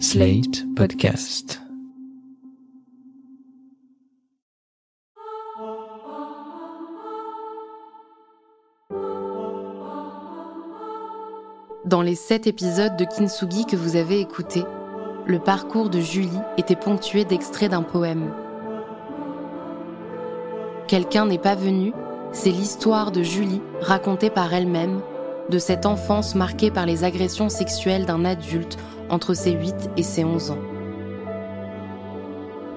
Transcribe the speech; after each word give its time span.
Slate 0.00 0.64
Podcast. 0.74 1.60
Dans 11.84 12.02
les 12.02 12.16
sept 12.16 12.46
épisodes 12.48 12.96
de 12.96 13.04
Kintsugi 13.04 13.66
que 13.66 13.76
vous 13.76 13.94
avez 13.94 14.20
écoutés, 14.20 14.64
le 15.26 15.38
parcours 15.38 15.90
de 15.90 16.00
Julie 16.00 16.28
était 16.58 16.74
ponctué 16.74 17.24
d'extraits 17.24 17.70
d'un 17.70 17.82
poème. 17.82 18.32
Quelqu'un 20.88 21.26
n'est 21.26 21.38
pas 21.38 21.54
venu, 21.54 21.92
c'est 22.32 22.50
l'histoire 22.50 23.12
de 23.12 23.22
Julie 23.22 23.62
racontée 23.80 24.30
par 24.30 24.52
elle-même, 24.52 25.00
de 25.50 25.58
cette 25.58 25.86
enfance 25.86 26.34
marquée 26.34 26.70
par 26.70 26.84
les 26.84 27.04
agressions 27.04 27.48
sexuelles 27.48 28.06
d'un 28.06 28.24
adulte 28.24 28.76
entre 29.10 29.34
ses 29.34 29.52
8 29.52 29.90
et 29.96 30.02
ses 30.02 30.24
11 30.24 30.50
ans. 30.52 30.58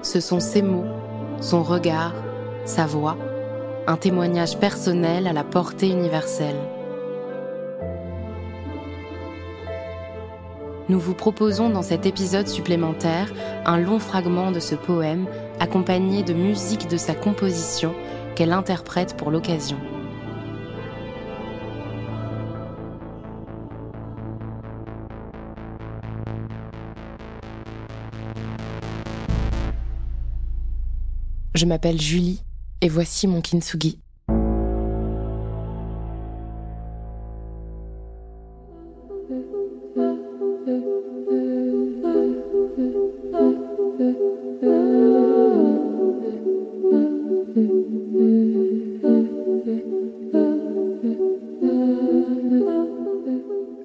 Ce 0.02 0.20
sont 0.20 0.40
ses 0.40 0.62
mots, 0.62 0.86
son 1.40 1.62
regard, 1.62 2.14
sa 2.64 2.86
voix, 2.86 3.16
un 3.86 3.96
témoignage 3.96 4.58
personnel 4.58 5.26
à 5.26 5.32
la 5.32 5.44
portée 5.44 5.88
universelle. 5.90 6.56
Nous 10.88 10.98
vous 10.98 11.14
proposons 11.14 11.68
dans 11.68 11.82
cet 11.82 12.06
épisode 12.06 12.48
supplémentaire 12.48 13.30
un 13.66 13.78
long 13.78 13.98
fragment 13.98 14.52
de 14.52 14.60
ce 14.60 14.74
poème 14.74 15.26
accompagné 15.60 16.22
de 16.22 16.32
musique 16.32 16.88
de 16.88 16.96
sa 16.96 17.14
composition 17.14 17.94
qu'elle 18.34 18.52
interprète 18.52 19.14
pour 19.16 19.30
l'occasion. 19.30 19.76
Je 31.58 31.66
m'appelle 31.66 32.00
Julie 32.00 32.40
et 32.80 32.88
voici 32.88 33.26
mon 33.26 33.40
kintsugi. 33.40 33.98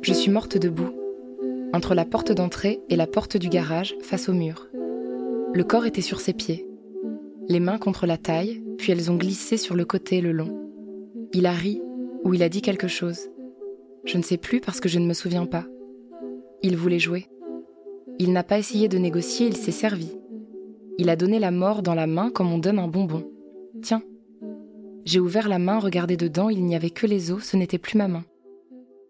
Je 0.03 0.13
suis 0.13 0.29
morte 0.29 0.59
debout, 0.59 0.91
entre 1.73 1.95
la 1.95 2.05
porte 2.05 2.31
d'entrée 2.31 2.81
et 2.89 2.95
la 2.95 3.07
porte 3.07 3.35
du 3.35 3.49
garage, 3.49 3.95
face 4.03 4.29
au 4.29 4.33
mur. 4.33 4.67
Le 5.55 5.63
corps 5.63 5.87
était 5.87 6.01
sur 6.01 6.21
ses 6.21 6.33
pieds, 6.33 6.67
les 7.53 7.61
mains 7.61 7.77
contre 7.77 8.05
la 8.05 8.17
taille, 8.17 8.61
puis 8.77 8.91
elles 8.91 9.09
ont 9.09 9.15
glissé 9.15 9.55
sur 9.55 9.75
le 9.75 9.85
côté 9.85 10.19
le 10.19 10.31
long. 10.31 10.69
Il 11.31 11.45
a 11.45 11.53
ri, 11.53 11.81
ou 12.23 12.33
il 12.33 12.43
a 12.43 12.49
dit 12.49 12.61
quelque 12.61 12.89
chose. 12.89 13.29
Je 14.05 14.17
ne 14.17 14.23
sais 14.23 14.37
plus 14.37 14.59
parce 14.59 14.81
que 14.81 14.89
je 14.89 14.99
ne 14.99 15.07
me 15.07 15.13
souviens 15.13 15.45
pas. 15.45 15.65
Il 16.61 16.75
voulait 16.75 16.99
jouer. 16.99 17.27
Il 18.19 18.33
n'a 18.33 18.43
pas 18.43 18.59
essayé 18.59 18.89
de 18.89 18.97
négocier, 18.97 19.47
il 19.47 19.55
s'est 19.55 19.71
servi. 19.71 20.11
Il 20.97 21.09
a 21.09 21.15
donné 21.15 21.39
la 21.39 21.51
mort 21.51 21.81
dans 21.81 21.95
la 21.95 22.07
main 22.07 22.29
comme 22.29 22.51
on 22.51 22.57
donne 22.57 22.79
un 22.79 22.87
bonbon. 22.87 23.31
Tiens. 23.81 24.03
J'ai 25.05 25.19
ouvert 25.19 25.47
la 25.47 25.59
main, 25.59 25.79
regardé 25.79 26.17
dedans, 26.17 26.49
il 26.49 26.65
n'y 26.65 26.75
avait 26.75 26.89
que 26.89 27.07
les 27.07 27.31
os, 27.31 27.43
ce 27.43 27.57
n'était 27.57 27.77
plus 27.77 27.97
ma 27.97 28.07
main 28.07 28.25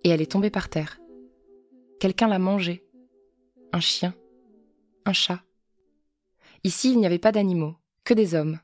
et 0.04 0.10
elle 0.10 0.22
est 0.22 0.32
tombée 0.32 0.50
par 0.50 0.70
terre. 0.70 1.00
Quelqu'un 2.00 2.28
l'a 2.28 2.40
mangée. 2.40 2.84
Un 3.72 3.80
chien. 3.80 4.14
Un 5.06 5.14
chat. 5.14 5.42
Ici, 6.64 6.92
il 6.92 7.00
n'y 7.00 7.06
avait 7.06 7.20
pas 7.20 7.32
d'animaux, 7.32 7.76
que 8.04 8.14
des 8.14 8.36
hommes. 8.36 8.60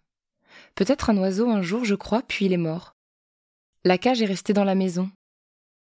Peut-être 0.75 1.09
un 1.09 1.17
oiseau 1.17 1.49
un 1.49 1.61
jour, 1.61 1.85
je 1.85 1.95
crois, 1.95 2.21
puis 2.21 2.45
il 2.45 2.53
est 2.53 2.57
mort. 2.57 2.95
La 3.83 3.97
cage 3.97 4.21
est 4.21 4.25
restée 4.25 4.53
dans 4.53 4.63
la 4.63 4.75
maison. 4.75 5.09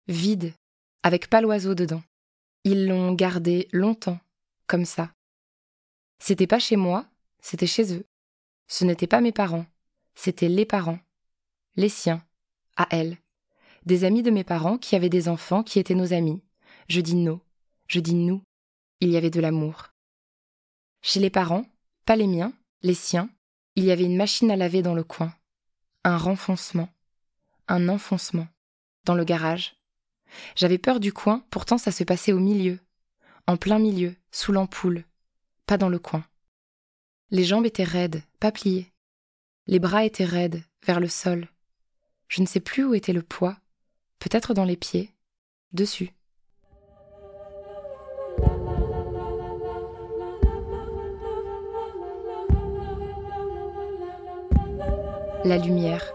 Vide, 0.09 0.53
avec 1.03 1.29
pas 1.29 1.41
l'oiseau 1.41 1.75
dedans. 1.75 2.03
Ils 2.65 2.87
l'ont 2.87 3.13
gardé 3.13 3.69
longtemps, 3.73 4.19
comme 4.67 4.85
ça. 4.85 5.13
C'était 6.19 6.47
pas 6.47 6.59
chez 6.59 6.77
moi, 6.77 7.07
c'était 7.41 7.67
chez 7.67 7.95
eux. 7.95 8.05
Ce 8.69 8.85
n'étaient 8.85 9.07
pas 9.07 9.21
mes 9.21 9.33
parents, 9.33 9.67
c'était 10.15 10.49
les 10.49 10.67
parents. 10.67 10.99
Les 11.77 11.89
siens, 11.89 12.25
à 12.77 12.89
elle 12.91 13.19
des 13.87 14.03
amis 14.03 14.23
de 14.23 14.31
mes 14.31 14.45
parents 14.45 14.79
qui 14.79 14.97
avaient 14.97 15.09
des 15.09 15.29
enfants 15.29 15.63
qui 15.63 15.79
étaient 15.79 15.95
nos 15.95 16.13
amis. 16.13 16.43
Je 16.89 17.01
dis 17.01 17.15
nos, 17.15 17.41
je 17.87 18.01
dis 18.01 18.15
nous. 18.15 18.43
Il 19.01 19.11
y 19.11 19.17
avait 19.17 19.31
de 19.31 19.41
l'amour. 19.41 19.93
Chez 21.03 21.21
les 21.21 21.31
parents, 21.31 21.65
pas 22.05 22.17
les 22.17 22.27
miens, 22.27 22.53
les 22.83 22.95
siens, 22.95 23.31
il 23.77 23.85
y 23.85 23.91
avait 23.91 24.05
une 24.05 24.17
machine 24.17 24.51
à 24.51 24.57
laver 24.57 24.83
dans 24.83 24.95
le 24.95 25.05
coin, 25.05 25.35
un 26.03 26.17
renfoncement, 26.17 26.89
un 27.69 27.89
enfoncement, 27.89 28.49
dans 29.05 29.15
le 29.15 29.25
garage. 29.25 29.77
J'avais 30.57 30.79
peur 30.79 30.99
du 30.99 31.13
coin, 31.13 31.45
pourtant 31.51 31.79
ça 31.79 31.93
se 31.93 32.03
passait 32.03 32.33
au 32.33 32.39
milieu, 32.39 32.79
en 33.47 33.57
plein 33.57 33.79
milieu, 33.79 34.15
sous 34.33 34.53
l'ampoule, 34.53 35.05
pas 35.67 35.77
dans 35.77 35.91
le 35.91 35.99
coin. 35.99 36.25
Les 37.31 37.45
jambes 37.45 37.67
étaient 37.67 37.85
raides, 37.85 38.23
pas 38.41 38.51
pliées. 38.51 38.93
Les 39.67 39.79
bras 39.79 40.05
étaient 40.05 40.25
raides, 40.25 40.63
vers 40.85 41.01
le 41.01 41.09
sol. 41.09 41.49
Je 42.29 42.41
ne 42.41 42.47
sais 42.47 42.61
plus 42.61 42.85
où 42.85 42.95
était 42.95 43.13
le 43.13 43.23
poids, 43.23 43.59
peut-être 44.19 44.55
dans 44.55 44.65
les 44.65 44.77
pieds, 44.77 45.13
dessus. 45.73 46.13
La 55.47 55.59
lumière. 55.59 56.13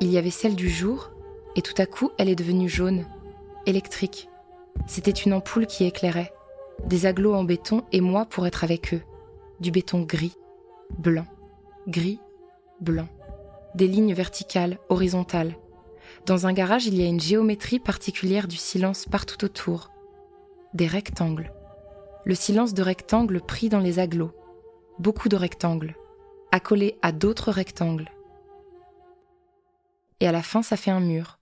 Il 0.00 0.10
y 0.10 0.18
avait 0.18 0.30
celle 0.30 0.56
du 0.56 0.68
jour, 0.68 1.12
et 1.54 1.62
tout 1.62 1.80
à 1.80 1.86
coup 1.86 2.10
elle 2.18 2.28
est 2.28 2.34
devenue 2.34 2.68
jaune, 2.68 3.06
électrique. 3.64 4.28
C'était 4.88 5.12
une 5.12 5.32
ampoule 5.32 5.68
qui 5.68 5.84
éclairait, 5.84 6.32
des 6.86 7.06
aglos 7.06 7.32
en 7.32 7.44
béton 7.44 7.84
et 7.92 8.00
moi 8.00 8.24
pour 8.24 8.44
être 8.48 8.64
avec 8.64 8.92
eux, 8.92 9.02
du 9.60 9.70
béton 9.70 10.00
gris, 10.00 10.34
blanc, 10.98 11.26
gris, 11.86 12.18
blanc, 12.80 13.06
des 13.76 13.86
lignes 13.86 14.14
verticales, 14.14 14.78
horizontales, 14.88 15.54
dans 16.26 16.48
un 16.48 16.52
garage, 16.52 16.86
il 16.86 16.96
y 16.96 17.04
a 17.04 17.06
une 17.06 17.20
géométrie 17.20 17.78
particulière 17.78 18.48
du 18.48 18.56
silence 18.56 19.06
partout 19.06 19.44
autour. 19.44 19.92
Des 20.72 20.88
rectangles. 20.88 21.52
Le 22.24 22.34
silence 22.34 22.74
de 22.74 22.82
rectangles 22.82 23.40
pris 23.40 23.68
dans 23.68 23.78
les 23.78 24.00
aglos. 24.00 24.32
Beaucoup 24.98 25.28
de 25.28 25.36
rectangles. 25.36 25.94
Accolés 26.56 26.96
à 27.02 27.10
d'autres 27.10 27.50
rectangles. 27.50 28.08
Et 30.20 30.28
à 30.28 30.30
la 30.30 30.40
fin, 30.40 30.62
ça 30.62 30.76
fait 30.76 30.92
un 30.92 31.00
mur. 31.00 31.40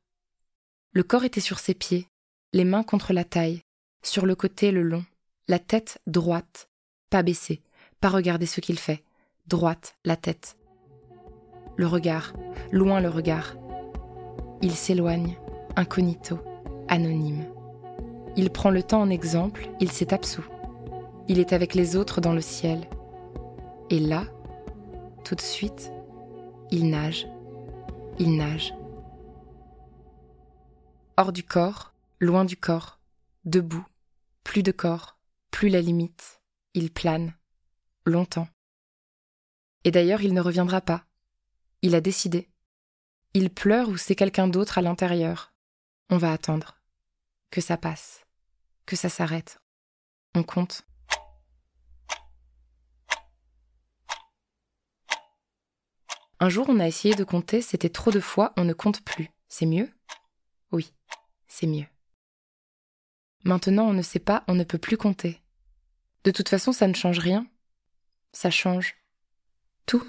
Le 0.93 1.03
corps 1.03 1.25
était 1.25 1.39
sur 1.39 1.59
ses 1.59 1.75
pieds, 1.75 2.09
les 2.55 2.65
mains 2.65 2.83
contre 2.83 3.13
la 3.13 3.25
taille, 3.25 3.61
sur 4.03 4.25
le 4.25 4.35
côté 4.35 4.71
le 4.71 4.81
long, 4.81 5.05
la 5.49 5.59
tête 5.59 5.99
droite, 6.07 6.71
pas 7.11 7.23
baissée, 7.23 7.61
pas 8.01 8.09
regarder 8.09 8.47
ce 8.47 8.63
qu'il 8.63 8.79
fait, 8.79 9.05
droite, 9.47 9.97
la 10.07 10.17
tête. 10.17 10.57
Le 11.77 11.87
regard, 11.87 12.33
loin 12.71 13.03
le 13.03 13.11
regard, 13.11 13.57
il 14.63 14.73
s'éloigne, 14.73 15.37
incognito, 15.77 16.39
anonyme. 16.89 17.45
Il 18.35 18.49
prend 18.49 18.71
le 18.71 18.83
temps 18.83 19.03
en 19.03 19.11
exemple, 19.11 19.69
il 19.79 19.93
s'est 19.93 20.15
absous. 20.15 20.49
Il 21.29 21.39
est 21.39 21.53
avec 21.53 21.75
les 21.75 21.97
autres 21.97 22.23
dans 22.23 22.33
le 22.33 22.41
ciel. 22.41 22.89
Et 23.91 24.01
là, 24.01 24.25
tout 25.25 25.35
de 25.35 25.41
suite, 25.41 25.91
il 26.71 26.91
nage. 26.91 27.27
Il 28.19 28.37
nage. 28.37 28.75
Hors 31.17 31.33
du 31.33 31.45
corps, 31.45 31.95
loin 32.21 32.45
du 32.45 32.57
corps, 32.57 33.01
debout, 33.45 33.87
plus 34.45 34.63
de 34.63 34.73
corps, 34.73 35.19
plus 35.51 35.69
la 35.69 35.81
limite. 35.81 36.41
Il 36.75 36.93
plane. 36.93 37.35
Longtemps. 38.07 38.49
Et 39.85 39.91
d'ailleurs, 39.91 40.23
il 40.23 40.35
ne 40.35 40.41
reviendra 40.41 40.81
pas. 40.81 41.05
Il 41.83 41.95
a 41.95 42.01
décidé. 42.01 42.49
Il 43.35 43.51
pleure 43.51 43.89
ou 43.89 43.97
c'est 43.97 44.15
quelqu'un 44.15 44.49
d'autre 44.49 44.79
à 44.79 44.83
l'intérieur. 44.83 45.53
On 46.11 46.17
va 46.19 46.33
attendre. 46.33 46.79
Que 47.51 47.61
ça 47.61 47.77
passe. 47.77 48.25
Que 48.87 48.97
ça 48.97 49.09
s'arrête. 49.09 49.61
On 50.35 50.43
compte. 50.43 50.85
Un 56.43 56.49
jour, 56.49 56.67
on 56.69 56.81
a 56.81 56.89
essayé 56.89 57.15
de 57.15 57.23
compter, 57.23 57.63
c'était 57.63 57.89
trop 57.89 58.11
de 58.11 58.19
fois, 58.19 58.53
on 58.57 58.65
ne 58.65 58.73
compte 58.73 59.01
plus. 59.03 59.31
C'est 59.47 59.65
mieux? 59.65 59.89
Oui, 60.73 60.93
c'est 61.47 61.69
mieux. 61.69 61.87
Maintenant, 63.45 63.85
on 63.85 63.93
ne 63.93 64.03
sait 64.03 64.19
pas, 64.19 64.43
on 64.49 64.57
ne 64.57 64.65
peut 64.65 64.77
plus 64.77 64.97
compter. 64.97 65.41
De 66.25 66.33
toute 66.33 66.49
façon, 66.49 66.73
ça 66.73 66.89
ne 66.89 66.95
change 66.95 67.21
rien. 67.21 67.47
Ça 68.33 68.51
change 68.51 68.97
tout. 69.87 70.03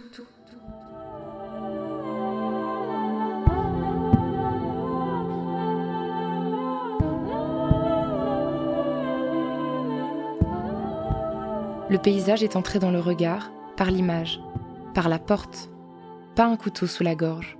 Le 11.91 11.97
paysage 12.00 12.41
est 12.41 12.56
entré 12.56 12.79
dans 12.79 12.89
le 12.89 13.00
regard, 13.00 13.51
par 13.77 13.91
l'image, 13.91 14.41
par 14.95 15.09
la 15.09 15.19
porte, 15.19 15.69
pas 16.35 16.45
un 16.45 16.57
couteau 16.57 16.88
sous 16.88 17.03
la 17.03 17.15
gorge, 17.15 17.57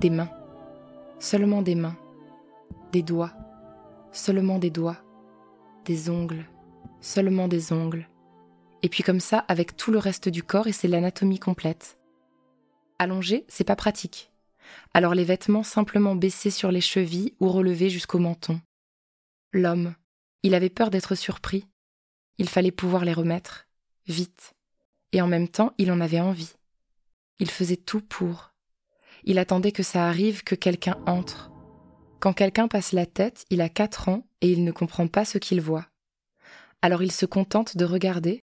des 0.00 0.10
mains, 0.10 0.30
seulement 1.18 1.62
des 1.62 1.74
mains, 1.74 1.96
des 2.92 3.02
doigts, 3.02 3.32
seulement 4.12 4.58
des 4.58 4.70
doigts, 4.70 4.98
des 5.86 6.10
ongles, 6.10 6.44
seulement 7.00 7.48
des 7.48 7.72
ongles, 7.72 8.08
et 8.82 8.88
puis 8.88 9.02
comme 9.02 9.20
ça 9.20 9.38
avec 9.48 9.76
tout 9.76 9.90
le 9.90 9.98
reste 9.98 10.28
du 10.28 10.42
corps 10.42 10.66
et 10.66 10.72
c'est 10.72 10.88
l'anatomie 10.88 11.38
complète. 11.38 11.98
Allongé, 12.98 13.44
c'est 13.48 13.64
pas 13.64 13.76
pratique. 13.76 14.30
Alors 14.92 15.14
les 15.14 15.24
vêtements 15.24 15.62
simplement 15.62 16.14
baissés 16.14 16.50
sur 16.50 16.70
les 16.70 16.80
chevilles 16.80 17.34
ou 17.40 17.48
relevés 17.48 17.90
jusqu'au 17.90 18.18
menton. 18.18 18.60
L'homme, 19.52 19.94
il 20.42 20.54
avait 20.54 20.70
peur 20.70 20.90
d'être 20.90 21.14
surpris. 21.14 21.66
Il 22.38 22.48
fallait 22.48 22.70
pouvoir 22.70 23.04
les 23.04 23.12
remettre, 23.12 23.66
vite. 24.06 24.54
Et 25.12 25.20
en 25.20 25.26
même 25.26 25.48
temps, 25.48 25.72
il 25.78 25.90
en 25.90 26.00
avait 26.00 26.20
envie. 26.20 26.54
Il 27.40 27.50
faisait 27.50 27.76
tout 27.76 28.02
pour. 28.02 28.52
Il 29.24 29.38
attendait 29.38 29.72
que 29.72 29.82
ça 29.82 30.06
arrive, 30.06 30.44
que 30.44 30.54
quelqu'un 30.54 30.98
entre. 31.06 31.50
Quand 32.20 32.34
quelqu'un 32.34 32.68
passe 32.68 32.92
la 32.92 33.06
tête, 33.06 33.46
il 33.48 33.62
a 33.62 33.70
quatre 33.70 34.10
ans 34.10 34.26
et 34.42 34.52
il 34.52 34.62
ne 34.62 34.72
comprend 34.72 35.08
pas 35.08 35.24
ce 35.24 35.38
qu'il 35.38 35.60
voit. 35.60 35.86
Alors 36.82 37.02
il 37.02 37.12
se 37.12 37.26
contente 37.26 37.76
de 37.76 37.84
regarder, 37.84 38.42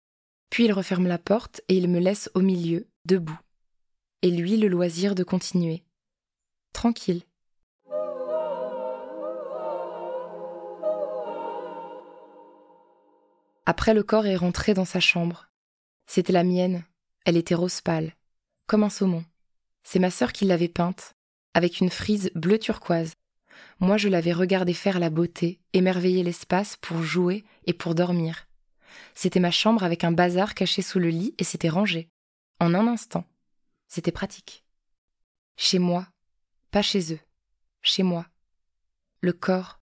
puis 0.50 0.66
il 0.66 0.74
referme 0.74 1.08
la 1.08 1.18
porte 1.18 1.62
et 1.70 1.78
il 1.78 1.90
me 1.90 2.00
laisse 2.00 2.30
au 2.34 2.42
milieu, 2.42 2.88
debout. 3.06 3.40
Et 4.22 4.30
lui 4.30 4.58
le 4.58 4.68
loisir 4.68 5.16
de 5.16 5.24
continuer. 5.24 5.84
Tranquille. 6.74 7.24
Après 13.66 13.94
le 13.94 14.04
corps 14.04 14.26
est 14.26 14.36
rentré 14.36 14.74
dans 14.74 14.86
sa 14.86 15.00
chambre. 15.00 15.50
C'était 16.08 16.34
la 16.34 16.44
mienne. 16.44 16.84
Elle 17.26 17.38
était 17.38 17.56
rose 17.56 17.80
pâle, 17.80 18.16
comme 18.72 18.84
un 18.86 18.90
saumon. 18.90 19.26
C'est 19.84 20.00
ma 20.00 20.10
sœur 20.10 20.32
qui 20.32 20.46
l'avait 20.46 20.70
peinte, 20.70 21.14
avec 21.54 21.82
une 21.82 21.90
frise 21.90 22.32
bleu 22.36 22.58
turquoise. 22.58 23.16
Moi 23.82 23.98
je 23.98 24.08
l'avais 24.08 24.32
regardé 24.32 24.74
faire 24.74 24.98
la 24.98 25.10
beauté, 25.10 25.60
émerveiller 25.74 26.24
l'espace 26.24 26.78
pour 26.78 27.04
jouer 27.04 27.44
et 27.66 27.74
pour 27.74 27.96
dormir. 27.96 28.48
C'était 29.14 29.42
ma 29.42 29.52
chambre 29.52 29.84
avec 29.84 30.06
un 30.06 30.14
bazar 30.14 30.56
caché 30.56 30.82
sous 30.82 31.00
le 31.00 31.10
lit 31.10 31.36
et 31.38 31.44
c'était 31.44 31.68
rangé. 31.68 32.08
En 32.62 32.74
un 32.74 32.88
instant. 32.88 33.26
C'était 33.90 34.14
pratique. 34.14 34.64
Chez 35.58 35.78
moi, 35.78 36.08
pas 36.72 36.82
chez 36.82 37.14
eux. 37.14 37.20
Chez 37.82 38.04
moi. 38.04 38.26
Le 39.20 39.34
corps. 39.34 39.82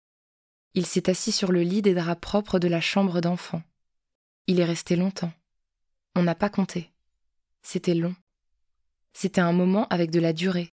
Il 0.74 0.84
s'est 0.84 1.08
assis 1.08 1.32
sur 1.32 1.52
le 1.52 1.62
lit 1.62 1.80
des 1.80 1.94
draps 1.94 2.20
propres 2.20 2.58
de 2.58 2.68
la 2.68 2.82
chambre 2.82 3.22
d'enfant. 3.22 3.62
Il 4.46 4.60
est 4.60 4.66
resté 4.66 4.94
longtemps. 4.94 5.32
On 6.14 6.22
n'a 6.22 6.34
pas 6.34 6.50
compté. 6.50 6.92
C'était 7.62 7.94
long. 7.94 8.14
C'était 9.14 9.40
un 9.40 9.52
moment 9.52 9.86
avec 9.88 10.10
de 10.10 10.20
la 10.20 10.32
durée. 10.32 10.70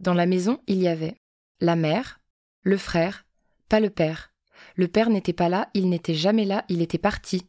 Dans 0.00 0.14
la 0.14 0.26
maison, 0.26 0.60
il 0.66 0.78
y 0.78 0.88
avait 0.88 1.16
la 1.60 1.76
mère, 1.76 2.20
le 2.62 2.78
frère, 2.78 3.26
pas 3.68 3.80
le 3.80 3.90
père, 3.90 4.32
le 4.76 4.88
père 4.88 5.10
n'était 5.10 5.32
pas 5.32 5.48
là, 5.48 5.70
il 5.74 5.88
n'était 5.88 6.14
jamais 6.14 6.44
là, 6.44 6.64
il 6.68 6.80
était 6.82 6.98
parti. 6.98 7.46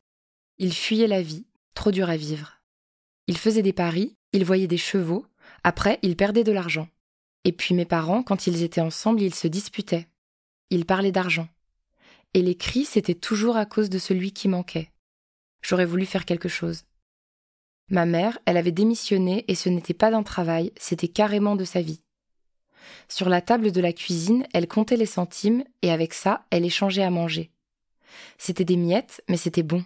Il 0.57 0.73
fuyait 0.73 1.07
la 1.07 1.21
vie, 1.21 1.45
trop 1.73 1.91
dur 1.91 2.09
à 2.09 2.18
vivre. 2.18 2.59
Il 3.27 3.38
faisait 3.38 3.62
des 3.62 3.73
paris, 3.73 4.15
il 4.33 4.45
voyait 4.45 4.68
des 4.68 4.77
chevaux, 4.77 5.25
après 5.63 6.00
il 6.01 6.15
perdait 6.15 6.44
de 6.44 6.51
l'argent. 6.51 6.89
Et 7.44 7.51
puis 7.51 7.73
mes 7.73 7.85
parents, 7.85 8.23
quand 8.23 8.47
ils 8.47 8.63
étaient 8.63 8.81
ensemble, 8.81 9.21
ils 9.21 9.33
se 9.33 9.47
disputaient. 9.47 10.07
Ils 10.69 10.85
parlaient 10.85 11.12
d'argent. 11.12 11.47
Et 12.33 12.41
les 12.41 12.56
cris, 12.56 12.85
c'était 12.85 13.15
toujours 13.15 13.57
à 13.57 13.65
cause 13.65 13.89
de 13.89 13.97
celui 13.97 14.31
qui 14.31 14.47
manquait. 14.47 14.91
J'aurais 15.62 15.85
voulu 15.85 16.06
faire 16.06 16.25
quelque 16.25 16.50
chose. 16.50 16.83
Ma 17.91 18.05
mère, 18.05 18.39
elle 18.45 18.55
avait 18.55 18.71
démissionné 18.71 19.43
et 19.49 19.55
ce 19.55 19.67
n'était 19.67 19.93
pas 19.93 20.11
d'un 20.11 20.23
travail, 20.23 20.71
c'était 20.77 21.09
carrément 21.09 21.57
de 21.57 21.65
sa 21.65 21.81
vie. 21.81 21.99
Sur 23.09 23.27
la 23.27 23.41
table 23.41 23.73
de 23.73 23.81
la 23.81 23.91
cuisine, 23.91 24.47
elle 24.53 24.69
comptait 24.69 24.95
les 24.95 25.05
centimes 25.05 25.65
et 25.81 25.91
avec 25.91 26.13
ça, 26.13 26.45
elle 26.51 26.63
échangeait 26.63 27.03
à 27.03 27.09
manger. 27.09 27.51
C'était 28.38 28.63
des 28.63 28.77
miettes, 28.77 29.21
mais 29.27 29.35
c'était 29.35 29.61
bon. 29.61 29.83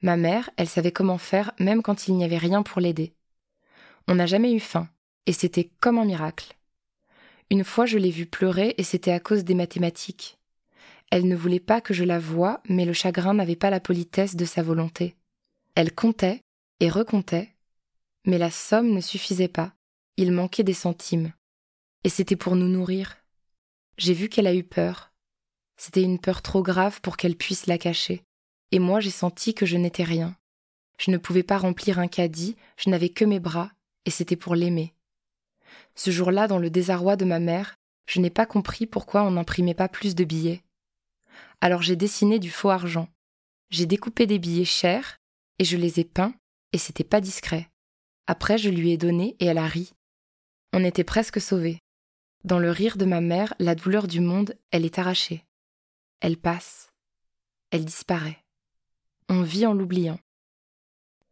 Ma 0.00 0.16
mère, 0.16 0.48
elle 0.56 0.68
savait 0.68 0.92
comment 0.92 1.18
faire 1.18 1.50
même 1.58 1.82
quand 1.82 2.06
il 2.06 2.14
n'y 2.14 2.24
avait 2.24 2.38
rien 2.38 2.62
pour 2.62 2.80
l'aider. 2.80 3.12
On 4.06 4.14
n'a 4.14 4.26
jamais 4.26 4.52
eu 4.52 4.60
faim, 4.60 4.88
et 5.26 5.32
c'était 5.32 5.70
comme 5.80 5.98
un 5.98 6.04
miracle. 6.04 6.54
Une 7.50 7.64
fois, 7.64 7.84
je 7.84 7.98
l'ai 7.98 8.10
vue 8.10 8.26
pleurer 8.26 8.76
et 8.78 8.84
c'était 8.84 9.10
à 9.10 9.18
cause 9.18 9.42
des 9.42 9.54
mathématiques. 9.54 10.38
Elle 11.10 11.26
ne 11.26 11.34
voulait 11.34 11.58
pas 11.58 11.80
que 11.80 11.94
je 11.94 12.04
la 12.04 12.20
voie, 12.20 12.60
mais 12.68 12.84
le 12.84 12.92
chagrin 12.92 13.34
n'avait 13.34 13.56
pas 13.56 13.70
la 13.70 13.80
politesse 13.80 14.36
de 14.36 14.44
sa 14.44 14.62
volonté. 14.62 15.16
Elle 15.74 15.92
comptait 15.92 16.43
et 16.80 16.90
recomptait, 16.90 17.54
mais 18.24 18.38
la 18.38 18.50
somme 18.50 18.90
ne 18.92 19.00
suffisait 19.00 19.48
pas. 19.48 19.74
Il 20.16 20.32
manquait 20.32 20.62
des 20.62 20.74
centimes 20.74 21.32
et 22.04 22.10
c'était 22.10 22.36
pour 22.36 22.54
nous 22.54 22.68
nourrir. 22.68 23.16
J'ai 23.96 24.12
vu 24.12 24.28
qu'elle 24.28 24.46
a 24.46 24.54
eu 24.54 24.62
peur. 24.62 25.12
C'était 25.76 26.02
une 26.02 26.20
peur 26.20 26.42
trop 26.42 26.62
grave 26.62 27.00
pour 27.00 27.16
qu'elle 27.16 27.36
puisse 27.36 27.66
la 27.66 27.78
cacher, 27.78 28.22
et 28.70 28.78
moi 28.78 29.00
j'ai 29.00 29.10
senti 29.10 29.54
que 29.54 29.66
je 29.66 29.76
n'étais 29.76 30.04
rien. 30.04 30.36
Je 30.98 31.10
ne 31.10 31.16
pouvais 31.16 31.42
pas 31.42 31.58
remplir 31.58 31.98
un 31.98 32.06
caddie, 32.06 32.56
je 32.76 32.90
n'avais 32.90 33.08
que 33.08 33.24
mes 33.24 33.40
bras, 33.40 33.72
et 34.04 34.10
c'était 34.10 34.36
pour 34.36 34.54
l'aimer. 34.54 34.94
Ce 35.96 36.10
jour-là, 36.12 36.46
dans 36.46 36.58
le 36.58 36.70
désarroi 36.70 37.16
de 37.16 37.24
ma 37.24 37.40
mère, 37.40 37.74
je 38.06 38.20
n'ai 38.20 38.30
pas 38.30 38.46
compris 38.46 38.86
pourquoi 38.86 39.24
on 39.24 39.32
n'imprimait 39.32 39.74
pas 39.74 39.88
plus 39.88 40.14
de 40.14 40.24
billets. 40.24 40.62
Alors 41.60 41.82
j'ai 41.82 41.96
dessiné 41.96 42.38
du 42.38 42.50
faux 42.50 42.70
argent. 42.70 43.08
J'ai 43.70 43.86
découpé 43.86 44.26
des 44.26 44.38
billets 44.38 44.64
chers, 44.64 45.16
et 45.58 45.64
je 45.64 45.76
les 45.76 45.98
ai 45.98 46.04
peints, 46.04 46.34
et 46.74 46.78
c'était 46.78 47.04
pas 47.04 47.20
discret. 47.20 47.70
Après, 48.26 48.58
je 48.58 48.68
lui 48.68 48.90
ai 48.90 48.98
donné 48.98 49.36
et 49.38 49.46
elle 49.46 49.58
a 49.58 49.66
ri. 49.66 49.94
On 50.72 50.82
était 50.82 51.04
presque 51.04 51.40
sauvés. 51.40 51.78
Dans 52.42 52.58
le 52.58 52.72
rire 52.72 52.96
de 52.96 53.04
ma 53.04 53.20
mère, 53.20 53.54
la 53.60 53.76
douleur 53.76 54.08
du 54.08 54.20
monde, 54.20 54.58
elle 54.72 54.84
est 54.84 54.98
arrachée. 54.98 55.44
Elle 56.20 56.36
passe. 56.36 56.92
Elle 57.70 57.84
disparaît. 57.84 58.44
On 59.28 59.42
vit 59.42 59.66
en 59.66 59.72
l'oubliant. 59.72 60.18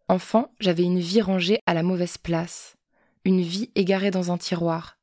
Enfant, 0.06 0.54
j'avais 0.60 0.84
une 0.84 1.00
vie 1.00 1.20
rangée 1.20 1.58
à 1.66 1.74
la 1.74 1.82
mauvaise 1.82 2.18
place, 2.18 2.76
une 3.24 3.40
vie 3.40 3.72
égarée 3.74 4.12
dans 4.12 4.30
un 4.30 4.38
tiroir. 4.38 4.96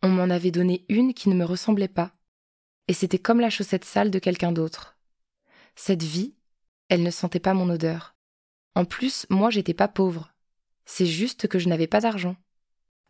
On 0.00 0.08
m'en 0.08 0.30
avait 0.30 0.52
donné 0.52 0.84
une 0.88 1.12
qui 1.12 1.28
ne 1.28 1.34
me 1.34 1.44
ressemblait 1.44 1.88
pas, 1.88 2.14
et 2.86 2.92
c'était 2.92 3.18
comme 3.18 3.40
la 3.40 3.50
chaussette 3.50 3.84
sale 3.84 4.12
de 4.12 4.20
quelqu'un 4.20 4.52
d'autre. 4.52 4.96
Cette 5.74 6.04
vie, 6.04 6.36
elle 6.88 7.02
ne 7.02 7.10
sentait 7.10 7.40
pas 7.40 7.52
mon 7.52 7.68
odeur. 7.68 8.15
En 8.76 8.84
plus, 8.84 9.26
moi, 9.30 9.48
j'étais 9.48 9.72
pas 9.72 9.88
pauvre. 9.88 10.34
C'est 10.84 11.06
juste 11.06 11.48
que 11.48 11.58
je 11.58 11.66
n'avais 11.70 11.86
pas 11.86 12.00
d'argent. 12.00 12.36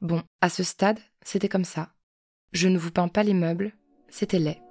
Bon, 0.01 0.23
à 0.41 0.49
ce 0.49 0.63
stade, 0.63 1.01
c'était 1.23 1.49
comme 1.49 1.65
ça. 1.65 1.89
Je 2.53 2.69
ne 2.69 2.79
vous 2.79 2.93
peins 2.93 3.09
pas 3.09 3.25
les 3.25 3.35
meubles, 3.35 3.73
c'était 4.09 4.39
laid. 4.39 4.63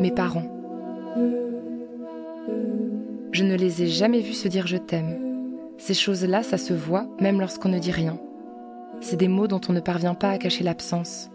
Mes 0.00 0.10
parents. 0.10 0.48
Je 3.32 3.44
ne 3.44 3.56
les 3.56 3.82
ai 3.82 3.88
jamais 3.88 4.20
vus 4.20 4.32
se 4.32 4.48
dire 4.48 4.66
je 4.66 4.78
t'aime. 4.78 5.76
Ces 5.76 5.92
choses-là, 5.92 6.42
ça 6.42 6.56
se 6.56 6.72
voit 6.72 7.06
même 7.20 7.40
lorsqu'on 7.40 7.68
ne 7.68 7.78
dit 7.78 7.92
rien. 7.92 8.18
C'est 9.02 9.16
des 9.16 9.28
mots 9.28 9.48
dont 9.48 9.60
on 9.68 9.72
ne 9.72 9.80
parvient 9.80 10.14
pas 10.14 10.30
à 10.30 10.38
cacher 10.38 10.62
l'absence. 10.62 11.28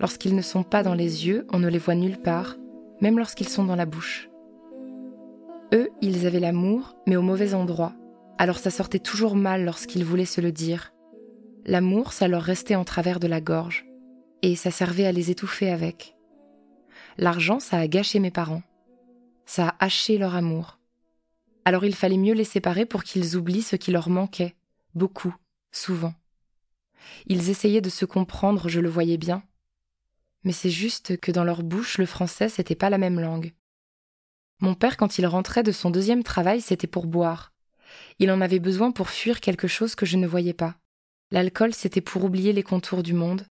Lorsqu'ils 0.00 0.34
ne 0.34 0.42
sont 0.42 0.64
pas 0.64 0.82
dans 0.82 0.94
les 0.94 1.26
yeux, 1.26 1.46
on 1.52 1.60
ne 1.60 1.68
les 1.68 1.78
voit 1.78 1.94
nulle 1.94 2.18
part, 2.18 2.56
même 3.00 3.18
lorsqu'ils 3.18 3.48
sont 3.48 3.64
dans 3.64 3.76
la 3.76 3.86
bouche. 3.86 4.28
Eux, 5.72 5.90
ils 6.02 6.26
avaient 6.26 6.40
l'amour, 6.40 6.96
mais 7.06 7.16
au 7.16 7.22
mauvais 7.22 7.54
endroit, 7.54 7.94
alors 8.36 8.58
ça 8.58 8.70
sortait 8.70 8.98
toujours 8.98 9.36
mal 9.36 9.64
lorsqu'ils 9.64 10.04
voulaient 10.04 10.24
se 10.24 10.40
le 10.40 10.50
dire. 10.50 10.92
L'amour, 11.66 12.12
ça 12.12 12.26
leur 12.26 12.42
restait 12.42 12.74
en 12.74 12.84
travers 12.84 13.20
de 13.20 13.28
la 13.28 13.40
gorge, 13.40 13.86
et 14.42 14.56
ça 14.56 14.72
servait 14.72 15.06
à 15.06 15.12
les 15.12 15.30
étouffer 15.30 15.70
avec. 15.70 16.16
L'argent, 17.16 17.60
ça 17.60 17.78
a 17.78 17.86
gâché 17.86 18.18
mes 18.18 18.32
parents. 18.32 18.62
Ça 19.46 19.68
a 19.68 19.84
haché 19.84 20.18
leur 20.18 20.34
amour. 20.34 20.78
Alors 21.64 21.84
il 21.84 21.94
fallait 21.94 22.16
mieux 22.16 22.34
les 22.34 22.44
séparer 22.44 22.86
pour 22.86 23.04
qu'ils 23.04 23.36
oublient 23.36 23.62
ce 23.62 23.76
qui 23.76 23.92
leur 23.92 24.08
manquait, 24.08 24.56
beaucoup, 24.94 25.34
souvent. 25.70 26.14
Ils 27.26 27.50
essayaient 27.50 27.80
de 27.80 27.90
se 27.90 28.04
comprendre, 28.04 28.68
je 28.68 28.80
le 28.80 28.88
voyais 28.88 29.18
bien, 29.18 29.42
mais 30.44 30.52
c'est 30.52 30.70
juste 30.70 31.18
que 31.18 31.32
dans 31.32 31.44
leur 31.44 31.62
bouche, 31.62 31.98
le 31.98 32.06
français, 32.06 32.48
c'était 32.48 32.74
pas 32.74 32.90
la 32.90 32.98
même 32.98 33.20
langue. 33.20 33.52
Mon 34.60 34.74
père, 34.74 34.96
quand 34.96 35.18
il 35.18 35.26
rentrait 35.26 35.62
de 35.62 35.72
son 35.72 35.90
deuxième 35.90 36.22
travail, 36.22 36.60
c'était 36.60 36.86
pour 36.86 37.06
boire. 37.06 37.52
Il 38.18 38.30
en 38.30 38.40
avait 38.40 38.58
besoin 38.58 38.90
pour 38.90 39.08
fuir 39.08 39.40
quelque 39.40 39.68
chose 39.68 39.94
que 39.94 40.06
je 40.06 40.16
ne 40.16 40.26
voyais 40.26 40.54
pas. 40.54 40.76
L'alcool, 41.30 41.74
c'était 41.74 42.00
pour 42.00 42.24
oublier 42.24 42.52
les 42.52 42.62
contours 42.62 43.02
du 43.02 43.12
monde, 43.12 43.46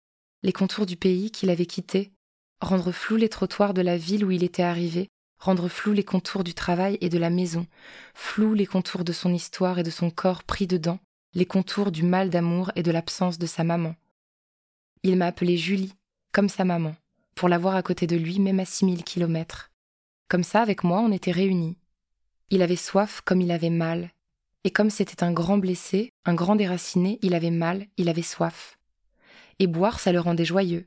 les 0.42 0.52
contours 0.52 0.86
du 0.86 0.96
pays 0.96 1.30
qu'il 1.30 1.50
avait 1.50 1.66
quitté, 1.66 2.12
rendre 2.60 2.92
flou 2.92 3.16
les 3.16 3.28
trottoirs 3.28 3.74
de 3.74 3.82
la 3.82 3.96
ville 3.96 4.24
où 4.24 4.30
il 4.30 4.44
était 4.44 4.62
arrivé, 4.62 5.08
rendre 5.38 5.68
flou 5.68 5.92
les 5.92 6.04
contours 6.04 6.44
du 6.44 6.54
travail 6.54 6.98
et 7.00 7.08
de 7.08 7.18
la 7.18 7.30
maison, 7.30 7.66
flou 8.14 8.54
les 8.54 8.66
contours 8.66 9.04
de 9.04 9.12
son 9.12 9.34
histoire 9.34 9.78
et 9.78 9.82
de 9.82 9.90
son 9.90 10.10
corps 10.10 10.44
pris 10.44 10.66
dedans, 10.66 11.00
les 11.34 11.46
contours 11.46 11.90
du 11.90 12.02
mal 12.02 12.30
d'amour 12.30 12.70
et 12.76 12.82
de 12.82 12.90
l'absence 12.90 13.38
de 13.38 13.46
sa 13.46 13.64
maman. 13.64 13.94
Il 15.02 15.16
m'a 15.16 15.26
appelée 15.26 15.56
Julie, 15.56 15.94
comme 16.32 16.48
sa 16.48 16.64
maman, 16.64 16.94
pour 17.34 17.48
l'avoir 17.48 17.74
à 17.74 17.82
côté 17.82 18.06
de 18.06 18.16
lui 18.16 18.38
même 18.38 18.60
à 18.60 18.64
six 18.64 18.84
mille 18.84 19.04
kilomètres. 19.04 19.70
Comme 20.28 20.44
ça, 20.44 20.62
avec 20.62 20.84
moi, 20.84 21.00
on 21.00 21.12
était 21.12 21.32
réunis. 21.32 21.76
Il 22.50 22.62
avait 22.62 22.76
soif 22.76 23.20
comme 23.24 23.40
il 23.40 23.50
avait 23.50 23.70
mal, 23.70 24.10
et 24.64 24.70
comme 24.70 24.88
c'était 24.90 25.22
un 25.22 25.32
grand 25.32 25.58
blessé, 25.58 26.12
un 26.24 26.34
grand 26.34 26.56
déraciné, 26.56 27.18
il 27.20 27.34
avait 27.34 27.50
mal, 27.50 27.86
il 27.98 28.08
avait 28.08 28.22
soif. 28.22 28.78
Et 29.58 29.66
boire, 29.66 30.00
ça 30.00 30.10
le 30.10 30.20
rendait 30.20 30.46
joyeux. 30.46 30.86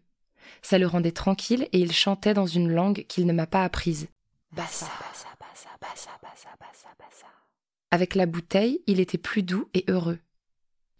Ça 0.64 0.80
le 0.80 0.88
rendait 0.88 1.12
tranquille 1.12 1.68
et 1.72 1.80
il 1.80 1.92
chantait 1.92 2.34
dans 2.34 2.48
une 2.48 2.72
langue 2.72 3.06
qu'il 3.08 3.28
ne 3.28 3.34
m'a 3.34 3.46
pas 3.46 3.64
apprise. 3.64 4.08
Bassa, 4.52 4.86
bassa, 4.86 5.28
bassa, 5.40 5.70
bassa, 5.80 6.10
bassa, 6.22 6.50
bassa, 6.60 6.90
bassa. 6.98 7.28
Avec 7.92 8.16
la 8.16 8.26
bouteille, 8.26 8.82
il 8.88 9.00
était 9.00 9.20
plus 9.20 9.44
doux 9.44 9.70
et 9.76 9.86
heureux. 9.88 10.20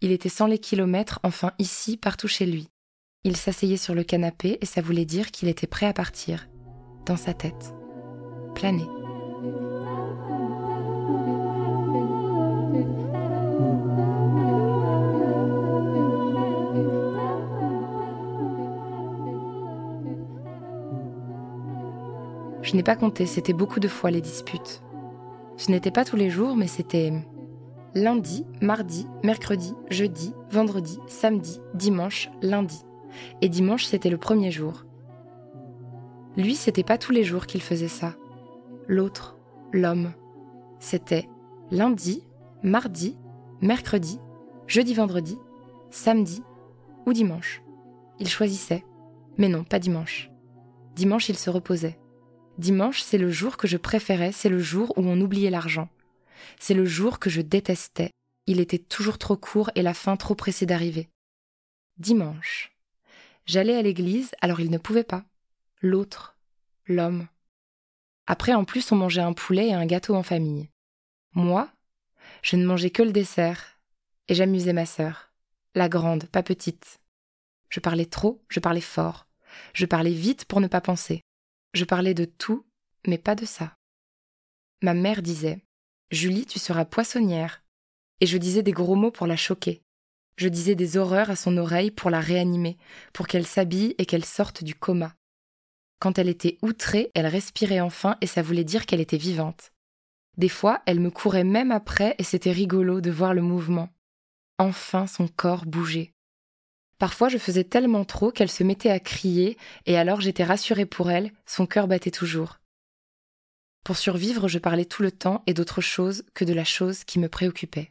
Il 0.00 0.12
était 0.12 0.28
sans 0.28 0.46
les 0.46 0.58
kilomètres, 0.58 1.18
enfin 1.24 1.52
ici, 1.58 1.96
partout 1.96 2.28
chez 2.28 2.46
lui. 2.46 2.68
Il 3.24 3.36
s'asseyait 3.36 3.76
sur 3.76 3.96
le 3.96 4.04
canapé 4.04 4.56
et 4.60 4.66
ça 4.66 4.80
voulait 4.80 5.04
dire 5.04 5.32
qu'il 5.32 5.48
était 5.48 5.66
prêt 5.66 5.86
à 5.86 5.92
partir. 5.92 6.48
Dans 7.04 7.16
sa 7.16 7.34
tête. 7.34 7.74
Planer. 8.54 8.86
Je 22.62 22.76
n'ai 22.76 22.82
pas 22.82 22.96
compté, 22.96 23.26
c'était 23.26 23.52
beaucoup 23.52 23.80
de 23.80 23.88
fois 23.88 24.10
les 24.12 24.20
disputes. 24.20 24.82
Ce 25.56 25.72
n'était 25.72 25.90
pas 25.90 26.04
tous 26.04 26.16
les 26.16 26.30
jours, 26.30 26.54
mais 26.54 26.68
c'était 26.68 27.12
lundi, 27.94 28.44
mardi, 28.60 29.06
mercredi, 29.22 29.74
jeudi, 29.90 30.32
vendredi, 30.50 30.98
samedi, 31.06 31.60
dimanche, 31.74 32.30
lundi. 32.42 32.84
Et 33.40 33.48
dimanche, 33.48 33.84
c'était 33.84 34.10
le 34.10 34.18
premier 34.18 34.50
jour. 34.50 34.84
Lui, 36.36 36.54
c'était 36.54 36.84
pas 36.84 36.98
tous 36.98 37.12
les 37.12 37.24
jours 37.24 37.46
qu'il 37.46 37.62
faisait 37.62 37.88
ça. 37.88 38.14
L'autre, 38.86 39.36
l'homme, 39.72 40.12
c'était 40.78 41.28
lundi, 41.70 42.24
mardi, 42.62 43.16
mercredi, 43.60 44.20
jeudi, 44.66 44.94
vendredi, 44.94 45.38
samedi 45.90 46.42
ou 47.06 47.12
dimanche. 47.12 47.62
Il 48.20 48.28
choisissait. 48.28 48.84
Mais 49.36 49.48
non, 49.48 49.64
pas 49.64 49.78
dimanche. 49.78 50.30
Dimanche, 50.96 51.28
il 51.28 51.36
se 51.36 51.50
reposait. 51.50 51.98
Dimanche, 52.58 53.02
c'est 53.02 53.18
le 53.18 53.30
jour 53.30 53.56
que 53.56 53.68
je 53.68 53.76
préférais, 53.76 54.32
c'est 54.32 54.48
le 54.48 54.58
jour 54.58 54.92
où 54.96 55.02
on 55.02 55.20
oubliait 55.20 55.50
l'argent. 55.50 55.88
C'est 56.58 56.74
le 56.74 56.84
jour 56.84 57.18
que 57.18 57.30
je 57.30 57.40
détestais. 57.40 58.10
Il 58.46 58.60
était 58.60 58.78
toujours 58.78 59.18
trop 59.18 59.36
court 59.36 59.70
et 59.74 59.82
la 59.82 59.94
fin 59.94 60.16
trop 60.16 60.34
pressée 60.34 60.66
d'arriver. 60.66 61.08
Dimanche. 61.98 62.72
J'allais 63.46 63.76
à 63.76 63.82
l'église, 63.82 64.30
alors 64.40 64.60
il 64.60 64.70
ne 64.70 64.78
pouvait 64.78 65.04
pas. 65.04 65.24
L'autre. 65.80 66.36
L'homme. 66.86 67.28
Après, 68.26 68.54
en 68.54 68.64
plus, 68.64 68.92
on 68.92 68.96
mangeait 68.96 69.20
un 69.20 69.32
poulet 69.32 69.68
et 69.68 69.74
un 69.74 69.86
gâteau 69.86 70.14
en 70.14 70.22
famille. 70.22 70.68
Moi, 71.34 71.70
je 72.42 72.56
ne 72.56 72.66
mangeais 72.66 72.90
que 72.90 73.02
le 73.02 73.12
dessert. 73.12 73.78
Et 74.28 74.34
j'amusais 74.34 74.72
ma 74.72 74.86
sœur. 74.86 75.32
La 75.74 75.88
grande, 75.88 76.26
pas 76.26 76.42
petite. 76.42 77.00
Je 77.68 77.80
parlais 77.80 78.06
trop, 78.06 78.42
je 78.48 78.60
parlais 78.60 78.80
fort. 78.80 79.26
Je 79.74 79.86
parlais 79.86 80.12
vite 80.12 80.44
pour 80.44 80.60
ne 80.60 80.66
pas 80.66 80.80
penser. 80.80 81.22
Je 81.74 81.84
parlais 81.84 82.14
de 82.14 82.24
tout, 82.24 82.66
mais 83.06 83.18
pas 83.18 83.34
de 83.34 83.46
ça. 83.46 83.76
Ma 84.82 84.94
mère 84.94 85.22
disait 85.22 85.60
Julie, 86.10 86.46
tu 86.46 86.58
seras 86.58 86.86
poissonnière. 86.86 87.62
Et 88.20 88.26
je 88.26 88.38
disais 88.38 88.62
des 88.62 88.72
gros 88.72 88.94
mots 88.94 89.10
pour 89.10 89.26
la 89.26 89.36
choquer. 89.36 89.82
Je 90.36 90.48
disais 90.48 90.74
des 90.74 90.96
horreurs 90.96 91.30
à 91.30 91.36
son 91.36 91.56
oreille 91.58 91.90
pour 91.90 92.10
la 92.10 92.20
réanimer, 92.20 92.78
pour 93.12 93.26
qu'elle 93.26 93.46
s'habille 93.46 93.94
et 93.98 94.06
qu'elle 94.06 94.24
sorte 94.24 94.64
du 94.64 94.74
coma. 94.74 95.14
Quand 96.00 96.18
elle 96.18 96.28
était 96.28 96.58
outrée, 96.62 97.10
elle 97.14 97.26
respirait 97.26 97.80
enfin 97.80 98.16
et 98.20 98.26
ça 98.26 98.40
voulait 98.40 98.64
dire 98.64 98.86
qu'elle 98.86 99.00
était 99.00 99.18
vivante. 99.18 99.72
Des 100.38 100.48
fois, 100.48 100.80
elle 100.86 101.00
me 101.00 101.10
courait 101.10 101.44
même 101.44 101.72
après 101.72 102.14
et 102.18 102.22
c'était 102.22 102.52
rigolo 102.52 103.00
de 103.00 103.10
voir 103.10 103.34
le 103.34 103.42
mouvement. 103.42 103.90
Enfin 104.58 105.06
son 105.06 105.28
corps 105.28 105.66
bougeait. 105.66 106.12
Parfois 106.98 107.28
je 107.28 107.38
faisais 107.38 107.64
tellement 107.64 108.04
trop 108.04 108.30
qu'elle 108.30 108.50
se 108.50 108.64
mettait 108.64 108.90
à 108.90 109.00
crier, 109.00 109.56
et 109.86 109.98
alors 109.98 110.20
j'étais 110.20 110.44
rassurée 110.44 110.86
pour 110.86 111.10
elle, 111.10 111.32
son 111.46 111.66
cœur 111.66 111.86
battait 111.86 112.10
toujours. 112.10 112.57
Pour 113.88 113.96
survivre, 113.96 114.48
je 114.48 114.58
parlais 114.58 114.84
tout 114.84 115.00
le 115.00 115.10
temps 115.10 115.42
et 115.46 115.54
d'autre 115.54 115.80
chose 115.80 116.22
que 116.34 116.44
de 116.44 116.52
la 116.52 116.64
chose 116.64 117.04
qui 117.04 117.18
me 117.18 117.30
préoccupait. 117.30 117.90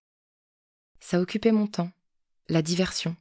Ça 1.00 1.20
occupait 1.20 1.52
mon 1.52 1.66
temps, 1.66 1.90
la 2.50 2.62
diversion. 2.62 3.16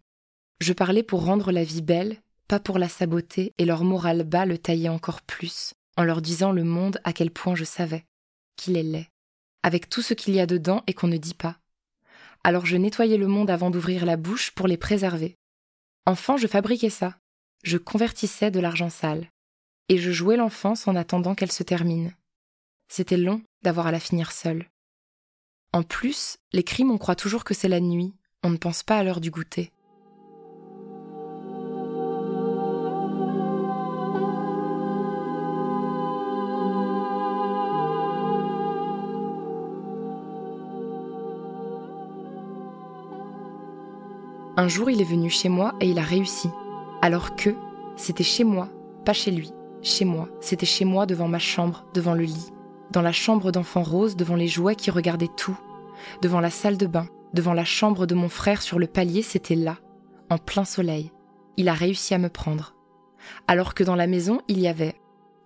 Je 0.61 0.75
parlais 0.75 1.03
pour 1.03 1.25
rendre 1.25 1.53
la 1.53 1.65
vie 1.65 1.81
belle, 1.81 2.21
pas 2.49 2.61
pour 2.61 2.79
la 2.79 2.91
saboter 2.91 3.55
et 3.57 3.65
leur 3.65 3.83
moral 3.83 4.25
bas 4.25 4.45
le 4.45 4.59
tailler 4.59 4.91
encore 4.91 5.23
plus, 5.23 5.73
en 5.97 6.05
leur 6.05 6.21
disant 6.21 6.53
le 6.53 6.65
monde 6.65 7.01
à 7.05 7.15
quel 7.15 7.31
point 7.31 7.55
je 7.55 7.65
savais, 7.65 8.05
qu'il 8.57 8.77
est 8.77 8.83
laid, 8.83 9.09
avec 9.63 9.89
tout 9.89 10.03
ce 10.03 10.13
qu'il 10.13 10.35
y 10.35 10.41
a 10.41 10.45
dedans 10.45 10.85
et 10.87 10.93
qu'on 10.93 11.09
ne 11.09 11.17
dit 11.17 11.33
pas. 11.33 11.57
Alors 12.45 12.67
je 12.67 12.77
nettoyais 12.77 13.17
le 13.17 13.27
monde 13.27 13.49
avant 13.49 13.71
d'ouvrir 13.71 14.05
la 14.05 14.19
bouche 14.19 14.51
pour 14.51 14.69
les 14.69 14.77
préserver, 14.77 15.39
Enfant, 16.05 16.37
je 16.37 16.47
fabriquais 16.47 16.91
ça. 16.91 17.17
Je 17.63 17.79
convertissais 17.79 18.51
de 18.51 18.61
l'argent 18.61 18.91
sale. 18.91 19.31
Et 19.89 19.97
je 19.97 20.13
jouais 20.13 20.37
l'enfance 20.37 20.87
en 20.87 20.95
attendant 20.95 21.35
qu'elle 21.35 21.51
se 21.51 21.63
termine. 21.63 22.13
C'était 22.89 23.17
long 23.17 23.43
d'avoir 23.63 23.89
à 23.89 23.93
la 23.93 24.01
finir 24.01 24.33
seule. 24.33 24.71
En 25.73 25.83
plus, 25.83 26.39
les 26.53 26.63
crimes, 26.63 26.91
on 26.91 26.99
croit 26.99 27.17
toujours 27.17 27.45
que 27.45 27.55
c'est 27.55 27.69
la 27.69 27.81
nuit, 27.81 28.15
on 28.43 28.51
ne 28.51 28.57
pense 28.57 28.83
pas 28.83 28.99
à 28.99 29.03
l'heure 29.03 29.21
du 29.21 29.31
goûter. 29.31 29.73
Un 44.59 44.69
jour, 44.69 44.89
il 44.89 45.03
est 45.03 45.05
venu 45.05 45.29
chez 45.29 45.51
moi 45.51 45.75
et 45.81 45.91
il 45.91 45.99
a 45.99 46.03
réussi. 46.03 46.49
Alors 47.03 47.37
que 47.37 47.51
c'était 47.97 48.25
chez 48.25 48.45
moi, 48.45 48.71
pas 49.05 49.13
chez 49.13 49.31
lui. 49.31 49.53
Chez 49.83 50.07
moi, 50.07 50.31
c'était 50.41 50.65
chez 50.65 50.87
moi 50.87 51.05
devant 51.05 51.29
ma 51.29 51.39
chambre, 51.39 51.85
devant 51.93 52.15
le 52.15 52.25
lit, 52.25 52.53
dans 52.91 53.03
la 53.03 53.13
chambre 53.13 53.53
d'enfant 53.53 53.83
rose, 53.83 54.17
devant 54.17 54.37
les 54.37 54.49
jouets 54.49 54.77
qui 54.77 54.91
regardaient 54.91 55.31
tout, 55.37 55.59
devant 56.23 56.41
la 56.41 56.51
salle 56.51 56.77
de 56.77 56.87
bain, 56.87 57.09
devant 57.35 57.53
la 57.53 57.65
chambre 57.65 58.07
de 58.07 58.15
mon 58.15 58.29
frère 58.29 58.63
sur 58.63 58.79
le 58.79 58.87
palier, 58.87 59.23
c'était 59.23 59.55
là, 59.55 59.79
en 60.31 60.39
plein 60.39 60.65
soleil. 60.65 61.13
Il 61.57 61.69
a 61.69 61.75
réussi 61.75 62.15
à 62.15 62.19
me 62.19 62.29
prendre. 62.29 62.75
Alors 63.47 63.75
que 63.75 63.85
dans 63.85 63.97
la 63.97 64.07
maison, 64.07 64.41
il 64.49 64.59
y 64.61 64.69
avait 64.69 64.95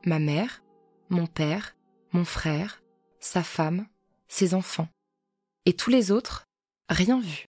ma 0.04 0.18
mère, 0.18 0.62
mon 1.08 1.26
père, 1.26 1.76
mon 2.12 2.24
frère, 2.24 2.82
sa 3.20 3.42
femme, 3.42 3.86
ses 4.28 4.54
enfants. 4.54 4.88
Et 5.66 5.74
tous 5.74 5.90
les 5.90 6.10
autres, 6.10 6.48
rien 6.88 7.20
vu. 7.20 7.46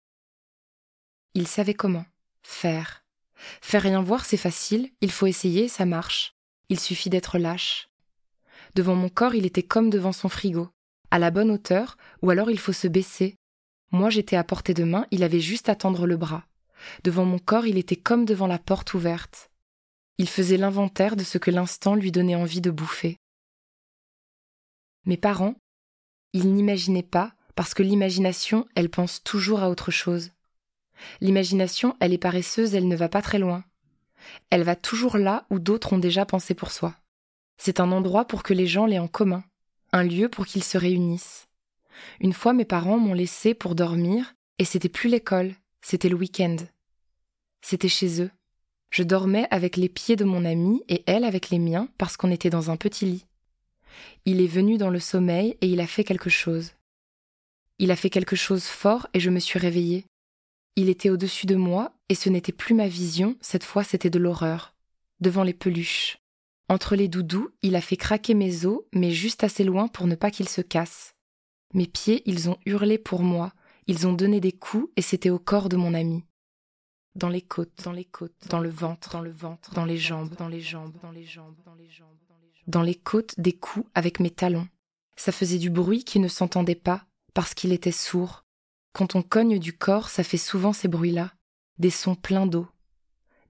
Il 1.34 1.48
savait 1.48 1.74
comment. 1.74 2.06
Faire. 2.44 3.04
Faire 3.62 3.82
rien 3.82 4.02
voir, 4.02 4.26
c'est 4.26 4.38
facile, 4.38 4.92
il 5.02 5.12
faut 5.12 5.28
essayer, 5.28 5.68
ça 5.68 5.86
marche. 5.86 6.36
Il 6.70 6.80
suffit 6.80 7.10
d'être 7.10 7.38
lâche. 7.38 7.90
Devant 8.76 8.96
mon 8.96 9.10
corps, 9.10 9.36
il 9.36 9.46
était 9.46 9.64
comme 9.64 9.90
devant 9.90 10.12
son 10.12 10.28
frigo, 10.28 10.70
à 11.10 11.18
la 11.18 11.32
bonne 11.32 11.50
hauteur, 11.50 11.98
ou 12.22 12.30
alors 12.30 12.52
il 12.52 12.60
faut 12.60 12.74
se 12.74 12.88
baisser. 12.88 13.38
Moi 13.92 14.10
j'étais 14.10 14.36
à 14.36 14.44
portée 14.44 14.74
de 14.74 14.84
main, 14.84 15.08
il 15.12 15.24
avait 15.24 15.40
juste 15.40 15.70
à 15.70 15.76
tendre 15.76 16.06
le 16.06 16.18
bras. 16.18 16.46
Devant 17.04 17.26
mon 17.26 17.40
corps, 17.40 17.66
il 17.66 17.78
était 17.78 17.96
comme 17.96 18.26
devant 18.26 18.48
la 18.48 18.60
porte 18.60 18.94
ouverte. 18.94 19.50
Il 20.18 20.28
faisait 20.28 20.58
l'inventaire 20.58 21.16
de 21.16 21.24
ce 21.24 21.38
que 21.38 21.52
l'instant 21.52 21.96
lui 21.96 22.12
donnait 22.12 22.36
envie 22.36 22.62
de 22.62 22.72
bouffer. 22.72 23.18
Mes 25.06 25.18
parents, 25.18 25.56
ils 26.34 26.54
n'imaginaient 26.54 27.04
pas, 27.04 27.34
parce 27.56 27.74
que 27.74 27.84
l'imagination, 27.84 28.68
elle 28.76 28.90
pense 28.90 29.24
toujours 29.24 29.62
à 29.62 29.70
autre 29.70 29.92
chose. 29.92 30.32
L'imagination, 31.22 31.96
elle 32.02 32.14
est 32.14 32.18
paresseuse, 32.18 32.76
elle 32.76 32.88
ne 32.90 32.96
va 32.96 33.08
pas 33.08 33.22
très 33.22 33.40
loin. 33.40 33.64
Elle 34.50 34.64
va 34.64 34.76
toujours 34.76 35.18
là 35.18 35.46
où 35.50 35.60
d'autres 35.60 35.94
ont 35.94 35.98
déjà 35.98 36.26
pensé 36.26 36.54
pour 36.54 36.72
soi. 36.72 36.96
C'est 37.58 37.80
un 37.80 37.92
endroit 37.92 38.26
pour 38.26 38.44
que 38.44 38.54
les 38.54 38.68
gens 38.68 38.86
l'aient 38.86 39.00
en 39.00 39.08
commun, 39.08 39.44
un 39.92 40.04
lieu 40.04 40.30
pour 40.30 40.46
qu'ils 40.46 40.64
se 40.64 40.78
réunissent. 40.78 41.48
Une 42.20 42.34
fois 42.34 42.54
mes 42.54 42.66
parents 42.66 42.98
m'ont 42.98 43.14
laissé 43.14 43.54
pour 43.54 43.76
dormir, 43.76 44.36
et 44.60 44.66
c'était 44.66 44.90
plus 44.90 45.10
l'école, 45.10 45.54
c'était 45.82 46.10
le 46.10 46.16
week-end. 46.16 46.58
C'était 47.62 47.88
chez 47.88 48.22
eux. 48.22 48.32
Je 48.90 49.04
dormais 49.04 49.48
avec 49.52 49.78
les 49.78 49.90
pieds 49.90 50.16
de 50.16 50.24
mon 50.24 50.46
amie 50.46 50.84
et 50.88 51.04
elle 51.08 51.26
avec 51.26 51.50
les 51.50 51.60
miens 51.60 51.90
parce 51.98 52.16
qu'on 52.16 52.32
était 52.32 52.50
dans 52.50 52.72
un 52.72 52.78
petit 52.78 53.06
lit. 53.06 53.26
Il 54.26 54.42
est 54.42 54.48
venu 54.48 54.78
dans 54.78 54.90
le 54.90 55.00
sommeil 55.00 55.58
et 55.62 55.68
il 55.68 55.82
a 55.82 55.88
fait 55.88 56.04
quelque 56.04 56.30
chose. 56.30 56.74
Il 57.78 57.92
a 57.92 57.96
fait 57.96 58.10
quelque 58.10 58.36
chose 58.36 58.66
fort 58.66 59.08
et 59.14 59.20
je 59.20 59.30
me 59.30 59.40
suis 59.40 59.60
réveillée. 59.60 60.06
Il 60.78 60.90
était 60.90 61.10
au-dessus 61.10 61.46
de 61.46 61.56
moi, 61.56 61.94
et 62.10 62.16
ce 62.16 62.30
n'était 62.30 62.52
plus 62.52 62.76
ma 62.76 62.88
vision, 62.88 63.38
cette 63.42 63.64
fois 63.64 63.84
c'était 63.84 64.10
de 64.10 64.20
l'horreur. 64.20 64.74
Devant 65.22 65.44
les 65.44 65.54
peluches. 65.54 66.18
Entre 66.68 66.96
les 66.96 67.08
doudous, 67.08 67.50
il 67.62 67.76
a 67.76 67.82
fait 67.82 67.98
craquer 67.98 68.34
mes 68.34 68.66
os, 68.66 68.82
mais 68.94 69.12
juste 69.12 69.44
assez 69.44 69.64
loin 69.64 69.88
pour 69.88 70.08
ne 70.08 70.16
pas 70.16 70.32
qu'ils 70.32 70.50
se 70.50 70.62
cassent. 70.62 71.16
Mes 71.74 71.88
pieds, 71.88 72.24
ils 72.26 72.50
ont 72.50 72.58
hurlé 72.66 72.98
pour 72.98 73.22
moi, 73.22 73.54
Ils 73.88 74.08
ont 74.08 74.14
donné 74.14 74.40
des 74.40 74.52
coups 74.52 74.92
et 74.96 75.04
c'était 75.04 75.30
au 75.30 75.38
corps 75.38 75.70
de 75.70 75.78
mon 75.78 75.94
ami. 75.94 76.24
Dans 77.14 77.30
les 77.30 77.44
côtes, 77.44 77.84
dans 77.84 77.92
les 77.92 78.06
côtes, 78.06 78.48
dans 78.50 78.60
le 78.60 78.70
ventre, 78.70 79.12
dans 79.12 79.22
le 79.22 79.30
ventre, 79.30 79.74
dans 79.76 79.86
les 79.86 79.98
jambes, 79.98 80.34
dans 80.38 80.48
les 80.48 80.60
jambes, 80.60 80.96
dans 81.04 81.12
les 81.12 81.26
jambes, 81.26 81.56
dans 81.66 81.76
les 81.76 81.90
jambes, 81.90 82.18
dans 82.68 82.82
les 82.82 82.96
côtes 82.96 83.40
des 83.40 83.54
coups 83.54 83.88
avec 83.94 84.20
mes 84.20 84.32
talons. 84.32 84.68
Ça 85.16 85.32
faisait 85.32 85.60
du 85.60 85.70
bruit 85.70 86.04
qui 86.04 86.20
ne 86.20 86.28
s'entendait 86.28 86.76
pas 86.76 87.06
parce 87.34 87.54
qu'il 87.54 87.72
était 87.72 87.92
sourd. 87.92 88.44
Quand 88.92 89.16
on 89.16 89.22
cogne 89.22 89.60
du 89.60 89.78
corps, 89.78 90.10
ça 90.10 90.24
fait 90.24 90.38
souvent 90.38 90.74
ces 90.74 90.88
bruits-là, 90.88 91.32
des 91.78 91.92
sons 91.92 92.16
pleins 92.16 92.48
d'eau, 92.48 92.68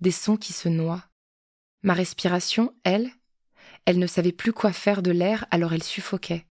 des 0.02 0.12
sons 0.12 0.38
qui 0.38 0.54
se 0.54 0.68
noient. 0.68 1.06
Ma 1.86 1.94
respiration, 1.94 2.74
elle, 2.84 3.12
elle 3.86 4.00
ne 4.00 4.08
savait 4.08 4.32
plus 4.32 4.54
quoi 4.54 4.74
faire 4.74 5.04
de 5.04 5.12
l'air, 5.12 5.46
alors 5.52 5.72
elle 5.72 5.84
suffoquait. 5.84 6.48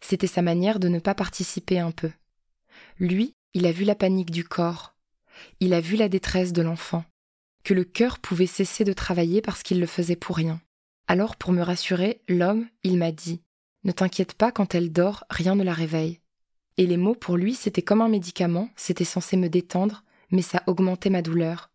C'était 0.00 0.26
sa 0.26 0.40
manière 0.40 0.80
de 0.80 0.88
ne 0.88 0.98
pas 0.98 1.14
participer 1.14 1.78
un 1.78 1.90
peu. 1.90 2.10
Lui, 2.98 3.34
il 3.52 3.66
a 3.66 3.72
vu 3.72 3.84
la 3.84 3.94
panique 3.94 4.30
du 4.30 4.44
corps. 4.44 4.94
Il 5.60 5.74
a 5.74 5.82
vu 5.82 5.96
la 5.96 6.08
détresse 6.08 6.54
de 6.54 6.62
l'enfant. 6.62 7.04
Que 7.64 7.74
le 7.74 7.84
cœur 7.84 8.18
pouvait 8.18 8.46
cesser 8.46 8.84
de 8.84 8.94
travailler 8.94 9.42
parce 9.42 9.62
qu'il 9.62 9.78
le 9.78 9.86
faisait 9.86 10.16
pour 10.16 10.36
rien. 10.36 10.58
Alors, 11.06 11.36
pour 11.36 11.52
me 11.52 11.60
rassurer, 11.60 12.22
l'homme, 12.26 12.66
il 12.82 12.96
m'a 12.96 13.12
dit 13.12 13.42
Ne 13.84 13.92
t'inquiète 13.92 14.32
pas, 14.32 14.52
quand 14.52 14.74
elle 14.74 14.90
dort, 14.90 15.24
rien 15.28 15.54
ne 15.54 15.64
la 15.64 15.74
réveille. 15.74 16.20
Et 16.78 16.86
les 16.86 16.96
mots, 16.96 17.14
pour 17.14 17.36
lui, 17.36 17.54
c'était 17.54 17.82
comme 17.82 18.00
un 18.00 18.08
médicament, 18.08 18.70
c'était 18.76 19.04
censé 19.04 19.36
me 19.36 19.50
détendre, 19.50 20.02
mais 20.30 20.40
ça 20.40 20.62
augmentait 20.66 21.10
ma 21.10 21.20
douleur. 21.20 21.71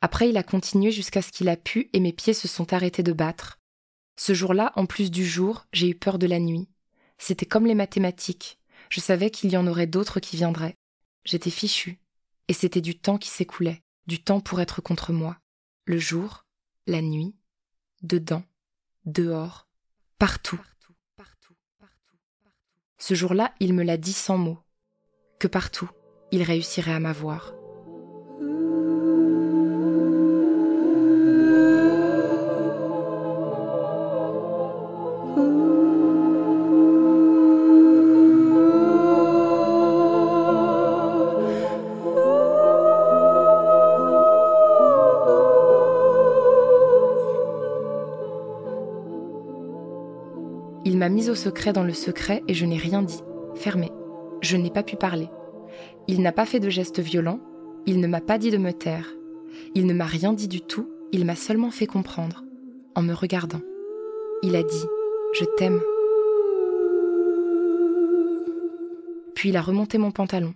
Après, 0.00 0.28
il 0.28 0.36
a 0.36 0.42
continué 0.42 0.90
jusqu'à 0.90 1.22
ce 1.22 1.32
qu'il 1.32 1.48
a 1.48 1.56
pu 1.56 1.90
et 1.92 2.00
mes 2.00 2.12
pieds 2.12 2.34
se 2.34 2.48
sont 2.48 2.72
arrêtés 2.72 3.02
de 3.02 3.12
battre. 3.12 3.58
Ce 4.16 4.34
jour-là, 4.34 4.72
en 4.76 4.86
plus 4.86 5.10
du 5.10 5.24
jour, 5.24 5.66
j'ai 5.72 5.88
eu 5.90 5.94
peur 5.94 6.18
de 6.18 6.26
la 6.26 6.40
nuit. 6.40 6.68
C'était 7.18 7.46
comme 7.46 7.66
les 7.66 7.74
mathématiques. 7.74 8.58
Je 8.90 9.00
savais 9.00 9.30
qu'il 9.30 9.50
y 9.50 9.56
en 9.56 9.66
aurait 9.66 9.86
d'autres 9.86 10.20
qui 10.20 10.36
viendraient. 10.36 10.74
J'étais 11.24 11.50
fichu. 11.50 11.98
Et 12.48 12.52
c'était 12.52 12.80
du 12.80 12.98
temps 12.98 13.18
qui 13.18 13.28
s'écoulait, 13.28 13.82
du 14.06 14.22
temps 14.22 14.40
pour 14.40 14.60
être 14.60 14.80
contre 14.80 15.12
moi. 15.12 15.36
Le 15.84 15.98
jour, 15.98 16.46
la 16.86 17.02
nuit, 17.02 17.34
dedans, 18.02 18.42
dehors, 19.04 19.68
partout. 20.18 20.60
Ce 22.98 23.14
jour-là, 23.14 23.54
il 23.60 23.74
me 23.74 23.84
l'a 23.84 23.96
dit 23.96 24.12
sans 24.12 24.38
mots, 24.38 24.58
que 25.38 25.46
partout, 25.46 25.90
il 26.32 26.42
réussirait 26.42 26.94
à 26.94 27.00
m'avoir. 27.00 27.54
M'a 51.08 51.14
mise 51.14 51.30
au 51.30 51.34
secret 51.34 51.72
dans 51.72 51.84
le 51.84 51.94
secret 51.94 52.42
et 52.48 52.54
je 52.54 52.66
n'ai 52.66 52.76
rien 52.76 53.00
dit. 53.00 53.22
Fermé. 53.54 53.90
Je 54.42 54.58
n'ai 54.58 54.68
pas 54.68 54.82
pu 54.82 54.96
parler. 54.96 55.30
Il 56.06 56.20
n'a 56.20 56.32
pas 56.32 56.44
fait 56.44 56.60
de 56.60 56.68
gestes 56.68 57.00
violents. 57.00 57.40
Il 57.86 57.98
ne 57.98 58.06
m'a 58.06 58.20
pas 58.20 58.36
dit 58.36 58.50
de 58.50 58.58
me 58.58 58.72
taire. 58.72 59.08
Il 59.74 59.86
ne 59.86 59.94
m'a 59.94 60.04
rien 60.04 60.34
dit 60.34 60.48
du 60.48 60.60
tout. 60.60 60.86
Il 61.12 61.24
m'a 61.24 61.34
seulement 61.34 61.70
fait 61.70 61.86
comprendre. 61.86 62.44
En 62.94 63.00
me 63.00 63.14
regardant. 63.14 63.62
Il 64.42 64.54
a 64.54 64.62
dit 64.62 64.84
Je 65.32 65.46
t'aime. 65.56 65.80
Puis 69.34 69.48
il 69.48 69.56
a 69.56 69.62
remonté 69.62 69.96
mon 69.96 70.10
pantalon. 70.10 70.52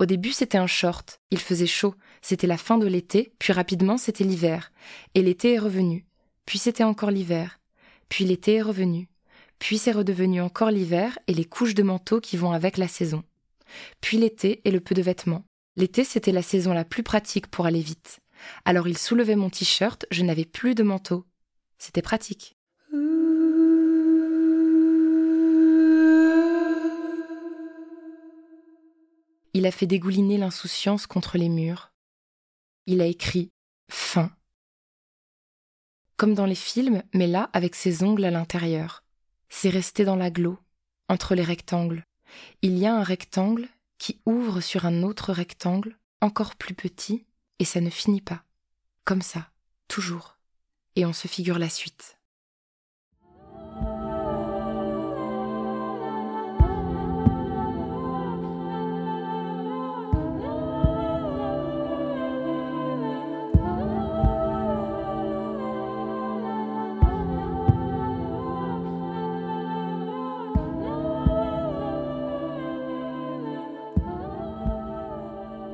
Au 0.00 0.04
début, 0.04 0.32
c'était 0.32 0.58
un 0.58 0.66
short. 0.66 1.22
Il 1.30 1.38
faisait 1.38 1.66
chaud. 1.66 1.94
C'était 2.20 2.46
la 2.46 2.58
fin 2.58 2.76
de 2.76 2.86
l'été, 2.86 3.32
puis 3.38 3.54
rapidement, 3.54 3.96
c'était 3.96 4.24
l'hiver. 4.24 4.70
Et 5.14 5.22
l'été 5.22 5.54
est 5.54 5.58
revenu. 5.58 6.04
Puis 6.44 6.58
c'était 6.58 6.84
encore 6.84 7.10
l'hiver. 7.10 7.57
Puis 8.08 8.24
l'été 8.24 8.54
est 8.54 8.62
revenu. 8.62 9.08
Puis 9.58 9.78
c'est 9.78 9.92
redevenu 9.92 10.40
encore 10.40 10.70
l'hiver 10.70 11.18
et 11.26 11.34
les 11.34 11.44
couches 11.44 11.74
de 11.74 11.82
manteau 11.82 12.20
qui 12.20 12.36
vont 12.36 12.52
avec 12.52 12.76
la 12.76 12.88
saison. 12.88 13.24
Puis 14.00 14.16
l'été 14.16 14.60
et 14.64 14.70
le 14.70 14.80
peu 14.80 14.94
de 14.94 15.02
vêtements. 15.02 15.44
L'été, 15.76 16.04
c'était 16.04 16.32
la 16.32 16.42
saison 16.42 16.72
la 16.72 16.84
plus 16.84 17.02
pratique 17.02 17.48
pour 17.48 17.66
aller 17.66 17.80
vite. 17.80 18.20
Alors 18.64 18.88
il 18.88 18.96
soulevait 18.96 19.36
mon 19.36 19.50
t-shirt, 19.50 20.06
je 20.10 20.22
n'avais 20.22 20.44
plus 20.44 20.74
de 20.74 20.82
manteau. 20.82 21.26
C'était 21.78 22.02
pratique. 22.02 22.56
Il 29.54 29.66
a 29.66 29.70
fait 29.70 29.86
dégouliner 29.86 30.38
l'insouciance 30.38 31.06
contre 31.06 31.36
les 31.36 31.48
murs. 31.48 31.92
Il 32.86 33.00
a 33.00 33.06
écrit 33.06 33.50
fin 33.90 34.30
comme 36.18 36.34
dans 36.34 36.46
les 36.46 36.54
films, 36.54 37.02
mais 37.14 37.28
là 37.28 37.48
avec 37.54 37.74
ses 37.74 38.02
ongles 38.02 38.26
à 38.26 38.30
l'intérieur. 38.30 39.04
C'est 39.48 39.70
resté 39.70 40.04
dans 40.04 40.16
l'aglo, 40.16 40.58
entre 41.08 41.34
les 41.34 41.44
rectangles. 41.44 42.04
Il 42.60 42.76
y 42.76 42.84
a 42.86 42.94
un 42.94 43.02
rectangle 43.02 43.68
qui 43.96 44.20
ouvre 44.26 44.60
sur 44.60 44.84
un 44.84 45.02
autre 45.02 45.32
rectangle, 45.32 45.96
encore 46.20 46.56
plus 46.56 46.74
petit, 46.74 47.24
et 47.60 47.64
ça 47.64 47.80
ne 47.80 47.88
finit 47.88 48.20
pas. 48.20 48.42
Comme 49.04 49.22
ça, 49.22 49.48
toujours. 49.86 50.36
Et 50.96 51.06
on 51.06 51.12
se 51.12 51.28
figure 51.28 51.58
la 51.58 51.70
suite. 51.70 52.17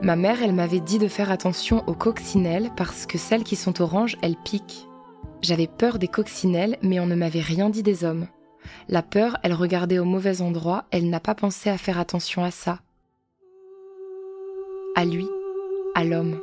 Ma 0.05 0.17
mère, 0.17 0.43
elle 0.43 0.53
m'avait 0.53 0.81
dit 0.81 0.99
de 0.99 1.09
faire 1.09 1.31
attention 1.31 1.83
aux 1.87 1.95
coccinelles 1.95 2.71
parce 2.77 3.07
que 3.07 3.17
celles 3.17 3.43
qui 3.43 3.57
sont 3.57 3.81
oranges, 3.81 4.19
elles 4.21 4.37
piquent. 4.37 4.87
J'avais 5.41 5.67
peur 5.67 5.99
des 5.99 6.09
coccinelles, 6.09 6.77
mais 6.83 7.01
on 7.01 7.07
ne 7.07 7.15
m'avait 7.15 7.41
rien 7.41 7.71
dit 7.71 7.83
des 7.83 8.05
hommes. 8.05 8.27
La 8.91 9.01
peur, 9.01 9.39
elle 9.43 9.55
regardait 9.55 9.99
au 9.99 10.05
mauvais 10.05 10.43
endroit, 10.43 10.85
elle 10.91 11.09
n'a 11.09 11.21
pas 11.21 11.35
pensé 11.35 11.71
à 11.71 11.79
faire 11.79 11.99
attention 11.99 12.45
à 12.45 12.51
ça. 12.51 12.81
À 14.95 15.07
lui, 15.07 15.27
à 15.95 16.05
l'homme. 16.05 16.39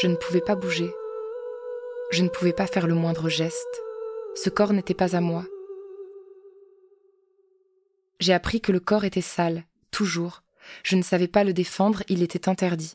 Je 0.00 0.06
ne 0.06 0.14
pouvais 0.14 0.42
pas 0.42 0.54
bouger. 0.54 0.94
Je 2.12 2.22
ne 2.22 2.28
pouvais 2.28 2.52
pas 2.52 2.68
faire 2.68 2.86
le 2.86 2.94
moindre 2.94 3.28
geste. 3.28 3.82
Ce 4.36 4.48
corps 4.48 4.72
n'était 4.72 4.94
pas 4.94 5.16
à 5.16 5.20
moi. 5.20 5.42
J'ai 8.20 8.32
appris 8.32 8.60
que 8.60 8.72
le 8.72 8.80
corps 8.80 9.04
était 9.04 9.20
sale, 9.20 9.64
toujours. 9.90 10.42
Je 10.82 10.96
ne 10.96 11.02
savais 11.02 11.28
pas 11.28 11.44
le 11.44 11.52
défendre, 11.52 12.02
il 12.08 12.22
était 12.22 12.48
interdit. 12.48 12.94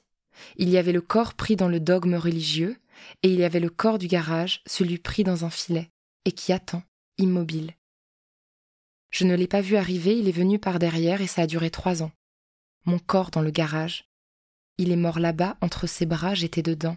Il 0.57 0.69
y 0.69 0.77
avait 0.77 0.91
le 0.91 1.01
corps 1.01 1.33
pris 1.33 1.55
dans 1.55 1.67
le 1.67 1.79
dogme 1.79 2.15
religieux, 2.15 2.77
et 3.23 3.29
il 3.31 3.39
y 3.39 3.43
avait 3.43 3.59
le 3.59 3.69
corps 3.69 3.99
du 3.99 4.07
garage, 4.07 4.61
celui 4.65 4.97
pris 4.97 5.23
dans 5.23 5.45
un 5.45 5.49
filet, 5.49 5.89
et 6.25 6.31
qui 6.31 6.53
attend, 6.53 6.83
immobile. 7.17 7.73
Je 9.09 9.25
ne 9.25 9.35
l'ai 9.35 9.47
pas 9.47 9.61
vu 9.61 9.75
arriver, 9.75 10.17
il 10.17 10.27
est 10.27 10.33
venu 10.33 10.57
par 10.57 10.79
derrière 10.79 11.21
et 11.21 11.27
ça 11.27 11.43
a 11.43 11.47
duré 11.47 11.69
trois 11.69 12.01
ans. 12.01 12.11
Mon 12.85 12.97
corps 12.97 13.29
dans 13.29 13.41
le 13.41 13.51
garage. 13.51 14.05
Il 14.77 14.91
est 14.91 14.97
mort 14.97 15.19
là-bas, 15.19 15.57
entre 15.61 15.85
ses 15.85 16.05
bras, 16.05 16.33
j'étais 16.33 16.63
dedans. 16.63 16.95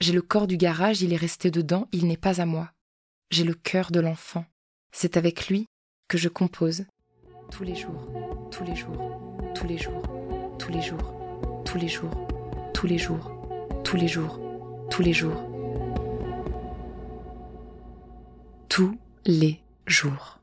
J'ai 0.00 0.12
le 0.12 0.22
corps 0.22 0.46
du 0.46 0.56
garage, 0.56 1.02
il 1.02 1.12
est 1.12 1.16
resté 1.16 1.50
dedans, 1.50 1.88
il 1.92 2.06
n'est 2.06 2.16
pas 2.16 2.40
à 2.40 2.46
moi. 2.46 2.72
J'ai 3.30 3.44
le 3.44 3.54
cœur 3.54 3.92
de 3.92 4.00
l'enfant. 4.00 4.46
C'est 4.92 5.16
avec 5.16 5.48
lui 5.48 5.66
que 6.08 6.18
je 6.18 6.28
compose, 6.28 6.84
tous 7.52 7.64
les 7.64 7.74
jours, 7.74 8.08
tous 8.50 8.64
les 8.64 8.74
jours, 8.74 9.20
tous 9.54 9.66
les 9.66 9.76
jours, 9.76 10.02
tous 10.58 10.72
les 10.72 10.80
jours, 10.80 11.12
tous 11.66 11.76
les 11.76 11.88
jours, 11.88 12.26
tous 12.72 12.86
les 12.86 12.98
jours, 12.98 13.30
tous 13.84 13.96
les 13.96 14.08
jours, 14.08 14.40
tous 14.90 15.02
les 15.02 15.12
jours. 15.12 15.48
Tous 18.70 18.96
les 19.26 19.60
jours. 19.86 20.38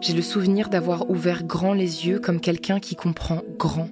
J'ai 0.00 0.14
le 0.14 0.22
souvenir 0.22 0.70
d'avoir 0.70 1.10
ouvert 1.10 1.44
grand 1.44 1.74
les 1.74 2.06
yeux 2.06 2.18
comme 2.18 2.40
quelqu'un 2.40 2.80
qui 2.80 2.96
comprend 2.96 3.42
grand. 3.58 3.88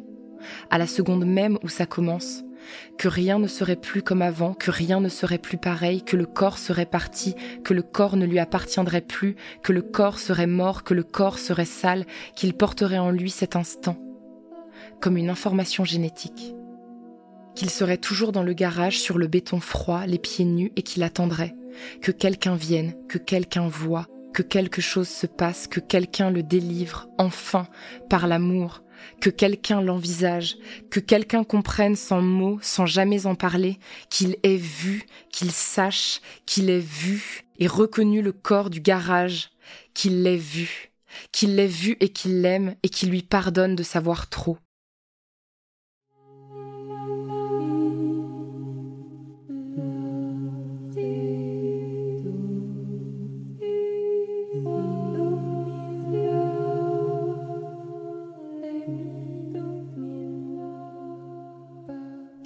À 0.70 0.78
la 0.78 0.86
seconde 0.86 1.26
même 1.26 1.58
où 1.62 1.68
ça 1.68 1.84
commence, 1.84 2.44
que 2.96 3.08
rien 3.08 3.38
ne 3.38 3.46
serait 3.46 3.76
plus 3.76 4.02
comme 4.02 4.22
avant, 4.22 4.54
que 4.54 4.70
rien 4.70 5.00
ne 5.00 5.10
serait 5.10 5.38
plus 5.38 5.58
pareil, 5.58 6.02
que 6.02 6.16
le 6.16 6.24
corps 6.24 6.56
serait 6.56 6.86
parti, 6.86 7.34
que 7.62 7.74
le 7.74 7.82
corps 7.82 8.16
ne 8.16 8.24
lui 8.24 8.38
appartiendrait 8.38 9.02
plus, 9.02 9.36
que 9.62 9.72
le 9.72 9.82
corps 9.82 10.18
serait 10.18 10.46
mort, 10.46 10.82
que 10.82 10.94
le 10.94 11.02
corps 11.02 11.38
serait 11.38 11.66
sale, 11.66 12.06
qu'il 12.34 12.54
porterait 12.54 12.98
en 12.98 13.10
lui 13.10 13.30
cet 13.30 13.54
instant, 13.54 13.98
comme 15.00 15.18
une 15.18 15.28
information 15.28 15.84
génétique. 15.84 16.54
Qu'il 17.54 17.68
serait 17.68 17.98
toujours 17.98 18.32
dans 18.32 18.44
le 18.44 18.54
garage 18.54 18.98
sur 18.98 19.18
le 19.18 19.26
béton 19.26 19.60
froid, 19.60 20.06
les 20.06 20.18
pieds 20.18 20.46
nus, 20.46 20.72
et 20.76 20.82
qu'il 20.82 21.02
attendrait, 21.02 21.54
que 22.00 22.12
quelqu'un 22.12 22.54
vienne, 22.54 22.94
que 23.08 23.18
quelqu'un 23.18 23.68
voie, 23.68 24.06
que 24.38 24.44
quelque 24.44 24.80
chose 24.80 25.08
se 25.08 25.26
passe, 25.26 25.66
que 25.66 25.80
quelqu'un 25.80 26.30
le 26.30 26.44
délivre, 26.44 27.08
enfin, 27.18 27.66
par 28.08 28.28
l'amour, 28.28 28.84
que 29.20 29.30
quelqu'un 29.30 29.80
l'envisage, 29.80 30.58
que 30.92 31.00
quelqu'un 31.00 31.42
comprenne 31.42 31.96
sans 31.96 32.22
mots, 32.22 32.60
sans 32.62 32.86
jamais 32.86 33.26
en 33.26 33.34
parler, 33.34 33.80
qu'il 34.10 34.36
ait 34.44 34.54
vu, 34.54 35.06
qu'il 35.32 35.50
sache, 35.50 36.20
qu'il 36.46 36.70
ait 36.70 36.78
vu 36.78 37.46
et 37.58 37.66
reconnu 37.66 38.22
le 38.22 38.30
corps 38.30 38.70
du 38.70 38.80
garage, 38.80 39.50
qu'il 39.92 40.22
l'ait 40.22 40.36
vu, 40.36 40.92
qu'il 41.32 41.56
l'ait 41.56 41.66
vu 41.66 41.96
et 41.98 42.10
qu'il 42.10 42.40
l'aime 42.40 42.76
et 42.84 42.90
qu'il 42.90 43.10
lui 43.10 43.22
pardonne 43.22 43.74
de 43.74 43.82
savoir 43.82 44.28
trop. 44.28 44.58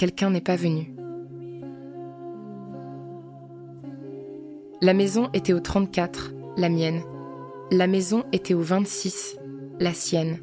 Quelqu'un 0.03 0.31
n'est 0.31 0.41
pas 0.41 0.57
venu. 0.57 0.93
La 4.81 4.95
maison 4.95 5.31
était 5.33 5.53
au 5.53 5.61
34, 5.61 6.33
la 6.57 6.69
mienne. 6.69 7.05
La 7.71 7.87
maison 7.87 8.25
était 8.33 8.55
au 8.55 8.62
26, 8.62 9.37
la 9.79 9.95
sienne. 9.95 10.41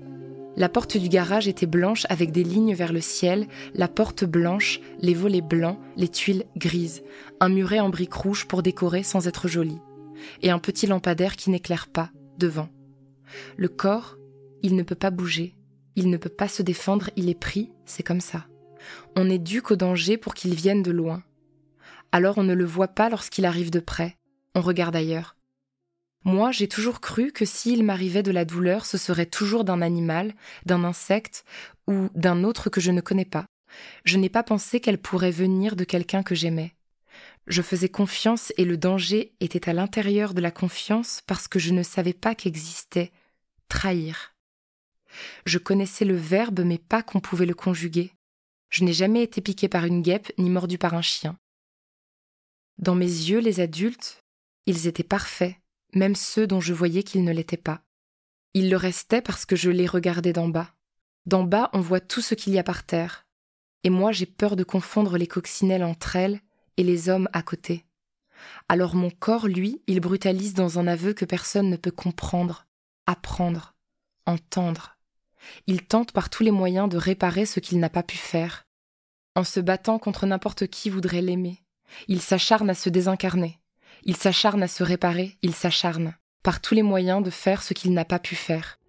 La 0.55 0.69
porte 0.69 0.95
du 0.95 1.09
garage 1.09 1.49
était 1.49 1.65
blanche 1.65 2.05
avec 2.07 2.31
des 2.31 2.45
lignes 2.45 2.73
vers 2.73 2.93
le 2.93 3.01
ciel, 3.01 3.49
la 3.73 3.89
porte 3.89 4.23
blanche, 4.23 4.79
les 5.01 5.13
volets 5.13 5.41
blancs, 5.41 5.77
les 5.97 6.07
tuiles 6.07 6.45
grises, 6.55 7.03
un 7.41 7.49
muret 7.49 7.81
en 7.81 7.89
briques 7.89 8.13
rouges 8.13 8.47
pour 8.47 8.63
décorer 8.63 9.03
sans 9.03 9.27
être 9.27 9.49
joli, 9.49 9.77
et 10.41 10.51
un 10.51 10.59
petit 10.59 10.87
lampadaire 10.87 11.35
qui 11.35 11.49
n'éclaire 11.49 11.89
pas, 11.89 12.11
devant. 12.37 12.69
Le 13.57 13.67
corps, 13.67 14.15
il 14.63 14.77
ne 14.77 14.83
peut 14.83 14.95
pas 14.95 15.11
bouger, 15.11 15.53
il 15.97 16.09
ne 16.09 16.15
peut 16.15 16.29
pas 16.29 16.47
se 16.47 16.61
défendre, 16.61 17.09
il 17.17 17.27
est 17.27 17.37
pris, 17.37 17.73
c'est 17.83 18.03
comme 18.03 18.21
ça. 18.21 18.45
On 19.15 19.25
n'éduque 19.25 19.71
au 19.71 19.75
danger 19.75 20.17
pour 20.17 20.33
qu'il 20.33 20.55
vienne 20.55 20.83
de 20.83 20.91
loin. 20.91 21.23
Alors 22.11 22.37
on 22.37 22.43
ne 22.43 22.53
le 22.53 22.65
voit 22.65 22.87
pas 22.87 23.09
lorsqu'il 23.09 23.45
arrive 23.45 23.71
de 23.71 23.79
près, 23.79 24.17
on 24.55 24.61
regarde 24.61 24.95
ailleurs. 24.95 25.35
Moi, 26.25 26.51
j'ai 26.51 26.67
toujours 26.67 26.99
cru 26.99 27.31
que 27.31 27.45
s'il 27.45 27.83
m'arrivait 27.83 28.23
de 28.23 28.31
la 28.31 28.43
douleur, 28.43 28.85
ce 28.85 28.97
serait 28.97 29.25
toujours 29.25 29.63
d'un 29.63 29.81
animal, 29.81 30.33
d'un 30.65 30.83
insecte 30.83 31.45
ou 31.87 32.09
d'un 32.13 32.43
autre 32.43 32.69
que 32.69 32.81
je 32.81 32.91
ne 32.91 33.01
connais 33.01 33.25
pas. 33.25 33.45
Je 34.03 34.17
n'ai 34.17 34.29
pas 34.29 34.43
pensé 34.43 34.79
qu'elle 34.79 34.97
pourrait 34.97 35.31
venir 35.31 35.75
de 35.75 35.85
quelqu'un 35.85 36.23
que 36.23 36.35
j'aimais. 36.35 36.75
Je 37.47 37.61
faisais 37.61 37.89
confiance 37.89 38.51
et 38.57 38.65
le 38.65 38.77
danger 38.77 39.33
était 39.39 39.69
à 39.69 39.73
l'intérieur 39.73 40.33
de 40.33 40.41
la 40.41 40.51
confiance 40.51 41.21
parce 41.25 41.47
que 41.47 41.57
je 41.57 41.73
ne 41.73 41.83
savais 41.83 42.13
pas 42.13 42.35
qu'existait 42.35 43.11
trahir. 43.69 44.35
Je 45.45 45.57
connaissais 45.57 46.05
le 46.05 46.15
verbe 46.15 46.61
mais 46.65 46.77
pas 46.77 47.01
qu'on 47.01 47.21
pouvait 47.21 47.45
le 47.45 47.55
conjuguer. 47.55 48.13
Je 48.69 48.83
n'ai 48.83 48.93
jamais 48.93 49.23
été 49.23 49.41
piqué 49.41 49.67
par 49.67 49.85
une 49.85 50.01
guêpe 50.01 50.31
ni 50.37 50.49
mordu 50.49 50.77
par 50.77 50.93
un 50.93 51.01
chien. 51.01 51.37
Dans 52.77 52.95
mes 52.95 53.05
yeux, 53.05 53.39
les 53.39 53.59
adultes, 53.59 54.23
ils 54.65 54.87
étaient 54.87 55.03
parfaits, 55.03 55.55
même 55.93 56.15
ceux 56.15 56.47
dont 56.47 56.61
je 56.61 56.73
voyais 56.73 57.03
qu'ils 57.03 57.23
ne 57.23 57.33
l'étaient 57.33 57.57
pas. 57.57 57.81
Ils 58.53 58.69
le 58.69 58.77
restaient 58.77 59.21
parce 59.21 59.45
que 59.45 59.55
je 59.55 59.69
les 59.69 59.87
regardais 59.87 60.33
d'en 60.33 60.47
bas. 60.47 60.73
D'en 61.25 61.43
bas, 61.43 61.69
on 61.73 61.81
voit 61.81 61.99
tout 61.99 62.21
ce 62.21 62.35
qu'il 62.35 62.53
y 62.53 62.59
a 62.59 62.63
par 62.63 62.85
terre. 62.85 63.27
Et 63.83 63.89
moi, 63.89 64.11
j'ai 64.11 64.25
peur 64.25 64.55
de 64.55 64.63
confondre 64.63 65.17
les 65.17 65.27
coccinelles 65.27 65.83
entre 65.83 66.15
elles 66.15 66.41
et 66.77 66.83
les 66.83 67.09
hommes 67.09 67.29
à 67.33 67.41
côté. 67.41 67.85
Alors 68.67 68.95
mon 68.95 69.09
corps, 69.09 69.47
lui, 69.47 69.81
il 69.87 69.99
brutalise 69.99 70.53
dans 70.53 70.79
un 70.79 70.87
aveu 70.87 71.13
que 71.13 71.25
personne 71.25 71.69
ne 71.69 71.77
peut 71.77 71.91
comprendre, 71.91 72.67
apprendre, 73.05 73.75
entendre. 74.25 74.98
Il 75.67 75.83
tente 75.85 76.11
par 76.11 76.29
tous 76.29 76.43
les 76.43 76.51
moyens 76.51 76.89
de 76.89 76.97
réparer 76.97 77.45
ce 77.45 77.59
qu'il 77.59 77.79
n'a 77.79 77.89
pas 77.89 78.03
pu 78.03 78.17
faire. 78.17 78.65
En 79.35 79.43
se 79.43 79.59
battant 79.59 79.99
contre 79.99 80.25
n'importe 80.25 80.67
qui 80.67 80.89
voudrait 80.89 81.21
l'aimer. 81.21 81.61
Il 82.07 82.21
s'acharne 82.21 82.69
à 82.69 82.75
se 82.75 82.89
désincarner. 82.89 83.59
Il 84.03 84.15
s'acharne 84.15 84.63
à 84.63 84.67
se 84.67 84.83
réparer. 84.83 85.37
Il 85.41 85.53
s'acharne 85.53 86.15
par 86.43 86.61
tous 86.61 86.75
les 86.75 86.83
moyens 86.83 87.23
de 87.23 87.29
faire 87.29 87.61
ce 87.63 87.73
qu'il 87.73 87.93
n'a 87.93 88.05
pas 88.05 88.19
pu 88.19 88.35
faire. 88.35 88.79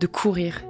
De 0.00 0.06
courir, 0.06 0.62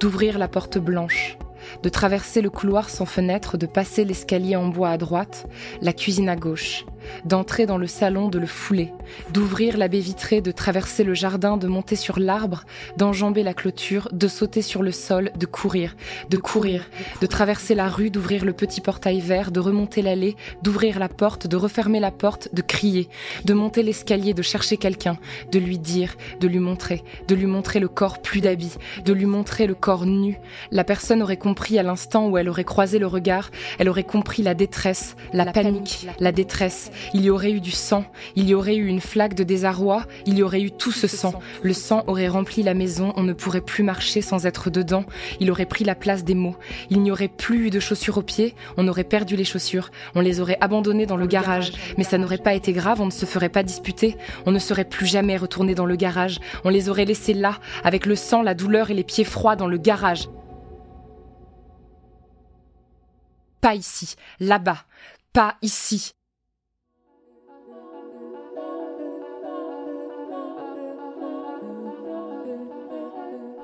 d'ouvrir 0.00 0.38
la 0.38 0.48
porte 0.48 0.78
blanche, 0.78 1.36
de 1.82 1.88
traverser 1.88 2.42
le 2.42 2.50
couloir 2.50 2.90
sans 2.90 3.06
fenêtre, 3.06 3.56
de 3.56 3.66
passer 3.66 4.04
l'escalier 4.04 4.56
en 4.56 4.68
bois 4.68 4.90
à 4.90 4.98
droite, 4.98 5.46
la 5.80 5.92
cuisine 5.92 6.28
à 6.28 6.36
gauche, 6.36 6.84
d'entrer 7.24 7.66
dans 7.66 7.78
le 7.78 7.86
salon, 7.86 8.28
de 8.28 8.38
le 8.38 8.46
fouler, 8.46 8.92
d'ouvrir 9.32 9.76
la 9.76 9.88
baie 9.88 10.00
vitrée, 10.00 10.40
de 10.40 10.50
traverser 10.50 11.04
le 11.04 11.14
jardin, 11.14 11.56
de 11.56 11.66
monter 11.66 11.96
sur 11.96 12.18
l'arbre, 12.18 12.64
d'enjamber 12.96 13.42
la 13.42 13.54
clôture, 13.54 14.08
de 14.12 14.28
sauter 14.28 14.62
sur 14.62 14.82
le 14.82 14.92
sol, 14.92 15.30
de 15.38 15.46
courir, 15.46 15.96
de 16.30 16.36
courir, 16.36 16.88
de 17.20 17.26
traverser 17.26 17.74
la 17.74 17.88
rue, 17.88 18.10
d'ouvrir 18.10 18.44
le 18.44 18.52
petit 18.52 18.80
portail 18.80 19.20
vert, 19.20 19.50
de 19.50 19.60
remonter 19.60 20.02
l'allée, 20.02 20.36
d'ouvrir 20.62 20.98
la 20.98 21.08
porte, 21.08 21.46
de 21.46 21.56
refermer 21.56 22.00
la 22.00 22.10
porte, 22.10 22.48
de 22.52 22.62
crier, 22.62 23.08
de 23.44 23.54
monter 23.54 23.82
l'escalier, 23.82 24.34
de 24.34 24.42
chercher 24.42 24.76
quelqu'un, 24.76 25.18
de 25.50 25.58
lui 25.58 25.78
dire, 25.78 26.16
de 26.40 26.48
lui 26.48 26.58
montrer, 26.58 27.02
de 27.28 27.34
lui 27.34 27.46
montrer 27.46 27.80
le 27.80 27.88
corps 27.88 28.20
plus 28.20 28.40
d'habits, 28.40 28.76
de 29.04 29.12
lui 29.12 29.26
montrer 29.26 29.66
le 29.66 29.74
corps 29.74 30.06
nu. 30.06 30.38
La 30.70 30.84
personne 30.84 31.22
aurait 31.22 31.36
compris 31.36 31.78
à 31.78 31.82
l'instant 31.82 32.28
où 32.28 32.38
elle 32.38 32.48
aurait 32.48 32.64
croisé 32.64 32.98
le 32.98 33.06
regard, 33.06 33.50
elle 33.78 33.88
aurait 33.88 34.04
compris 34.04 34.42
la 34.42 34.54
détresse, 34.54 35.16
la, 35.32 35.46
panique, 35.46 36.06
la 36.18 36.32
détresse, 36.32 36.90
il 37.14 37.22
y 37.22 37.30
aurait 37.30 37.52
eu 37.52 37.60
du 37.60 37.70
sang, 37.70 38.04
il 38.36 38.48
y 38.48 38.54
aurait 38.54 38.76
eu 38.76 38.86
une 38.86 39.00
flaque 39.00 39.34
de 39.34 39.44
désarroi, 39.44 40.04
il 40.26 40.38
y 40.38 40.42
aurait 40.42 40.62
eu 40.62 40.70
tout 40.70 40.92
ce 40.92 41.06
sang. 41.06 41.34
Le 41.62 41.72
sang 41.72 42.04
aurait 42.06 42.28
rempli 42.28 42.62
la 42.62 42.74
maison, 42.74 43.12
on 43.16 43.22
ne 43.22 43.32
pourrait 43.32 43.60
plus 43.60 43.82
marcher 43.82 44.22
sans 44.22 44.46
être 44.46 44.70
dedans, 44.70 45.04
il 45.40 45.50
aurait 45.50 45.66
pris 45.66 45.84
la 45.84 45.94
place 45.94 46.24
des 46.24 46.34
mots. 46.34 46.56
Il 46.90 47.02
n'y 47.02 47.10
aurait 47.10 47.28
plus 47.28 47.66
eu 47.66 47.70
de 47.70 47.80
chaussures 47.80 48.18
aux 48.18 48.22
pieds, 48.22 48.54
on 48.76 48.88
aurait 48.88 49.04
perdu 49.04 49.36
les 49.36 49.44
chaussures, 49.44 49.90
on 50.14 50.20
les 50.20 50.40
aurait 50.40 50.58
abandonnées 50.60 51.06
dans 51.06 51.16
le 51.16 51.26
garage, 51.26 51.72
mais 51.96 52.04
ça 52.04 52.18
n'aurait 52.18 52.38
pas 52.38 52.54
été 52.54 52.72
grave, 52.72 53.00
on 53.00 53.06
ne 53.06 53.10
se 53.10 53.26
ferait 53.26 53.48
pas 53.48 53.62
disputer, 53.62 54.16
on 54.46 54.52
ne 54.52 54.58
serait 54.58 54.84
plus 54.84 55.06
jamais 55.06 55.36
retourné 55.36 55.74
dans 55.74 55.86
le 55.86 55.96
garage, 55.96 56.38
on 56.64 56.68
les 56.68 56.88
aurait 56.88 57.04
laissés 57.04 57.34
là, 57.34 57.58
avec 57.84 58.06
le 58.06 58.16
sang, 58.16 58.42
la 58.42 58.54
douleur 58.54 58.90
et 58.90 58.94
les 58.94 59.04
pieds 59.04 59.24
froids 59.24 59.56
dans 59.56 59.66
le 59.66 59.78
garage. 59.78 60.28
Pas 63.60 63.76
ici, 63.76 64.16
là-bas, 64.40 64.84
pas 65.32 65.56
ici. 65.62 66.14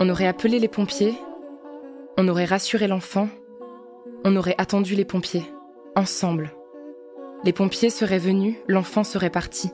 On 0.00 0.08
aurait 0.10 0.28
appelé 0.28 0.60
les 0.60 0.68
pompiers, 0.68 1.14
on 2.16 2.28
aurait 2.28 2.44
rassuré 2.44 2.86
l'enfant, 2.86 3.28
on 4.24 4.36
aurait 4.36 4.54
attendu 4.56 4.94
les 4.94 5.04
pompiers, 5.04 5.44
ensemble. 5.96 6.52
Les 7.42 7.52
pompiers 7.52 7.90
seraient 7.90 8.18
venus, 8.18 8.56
l'enfant 8.68 9.02
serait 9.02 9.28
parti. 9.28 9.70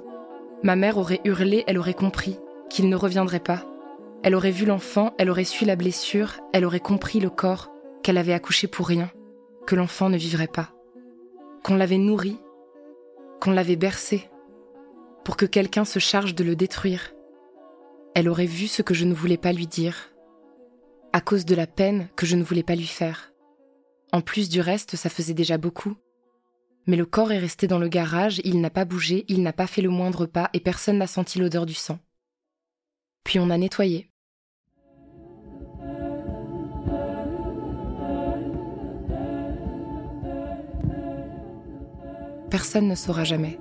Ma 0.62 0.76
mère 0.76 0.96
aurait 0.96 1.20
hurlé, 1.24 1.62
elle 1.66 1.76
aurait 1.76 1.92
compris 1.92 2.38
qu'il 2.70 2.88
ne 2.88 2.96
reviendrait 2.96 3.38
pas. 3.38 3.66
Elle 4.22 4.34
aurait 4.34 4.50
vu 4.50 4.64
l'enfant, 4.64 5.12
elle 5.18 5.28
aurait 5.28 5.44
su 5.44 5.66
la 5.66 5.76
blessure, 5.76 6.40
elle 6.54 6.64
aurait 6.64 6.80
compris 6.80 7.20
le 7.20 7.28
corps, 7.28 7.70
qu'elle 8.02 8.16
avait 8.16 8.32
accouché 8.32 8.66
pour 8.66 8.88
rien, 8.88 9.10
que 9.66 9.74
l'enfant 9.74 10.08
ne 10.08 10.16
vivrait 10.16 10.46
pas. 10.46 10.70
Qu'on 11.62 11.76
l'avait 11.76 11.98
nourri, 11.98 12.38
qu'on 13.42 13.50
l'avait 13.50 13.76
bercé, 13.76 14.30
pour 15.22 15.36
que 15.36 15.44
quelqu'un 15.44 15.84
se 15.84 15.98
charge 15.98 16.34
de 16.34 16.44
le 16.44 16.56
détruire. 16.56 17.12
Elle 18.14 18.30
aurait 18.30 18.46
vu 18.46 18.68
ce 18.68 18.80
que 18.80 18.94
je 18.94 19.04
ne 19.04 19.12
voulais 19.12 19.36
pas 19.36 19.52
lui 19.52 19.66
dire, 19.66 20.13
à 21.14 21.20
cause 21.20 21.44
de 21.44 21.54
la 21.54 21.68
peine 21.68 22.08
que 22.16 22.26
je 22.26 22.34
ne 22.34 22.42
voulais 22.42 22.64
pas 22.64 22.74
lui 22.74 22.88
faire. 22.88 23.32
En 24.10 24.20
plus 24.20 24.48
du 24.48 24.60
reste, 24.60 24.96
ça 24.96 25.08
faisait 25.08 25.32
déjà 25.32 25.58
beaucoup. 25.58 25.94
Mais 26.88 26.96
le 26.96 27.06
corps 27.06 27.30
est 27.30 27.38
resté 27.38 27.68
dans 27.68 27.78
le 27.78 27.86
garage, 27.86 28.40
il 28.42 28.60
n'a 28.60 28.68
pas 28.68 28.84
bougé, 28.84 29.24
il 29.28 29.44
n'a 29.44 29.52
pas 29.52 29.68
fait 29.68 29.80
le 29.80 29.90
moindre 29.90 30.26
pas 30.26 30.50
et 30.54 30.58
personne 30.58 30.98
n'a 30.98 31.06
senti 31.06 31.38
l'odeur 31.38 31.66
du 31.66 31.74
sang. 31.74 32.00
Puis 33.22 33.38
on 33.38 33.48
a 33.50 33.56
nettoyé. 33.56 34.10
Personne 42.50 42.88
ne 42.88 42.96
saura 42.96 43.22
jamais. 43.22 43.60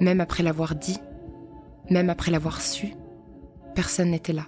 Même 0.00 0.22
après 0.22 0.42
l'avoir 0.42 0.74
dit, 0.74 1.00
même 1.90 2.08
après 2.08 2.30
l'avoir 2.30 2.62
su, 2.62 2.94
personne 3.74 4.10
n'était 4.10 4.32
là. 4.32 4.46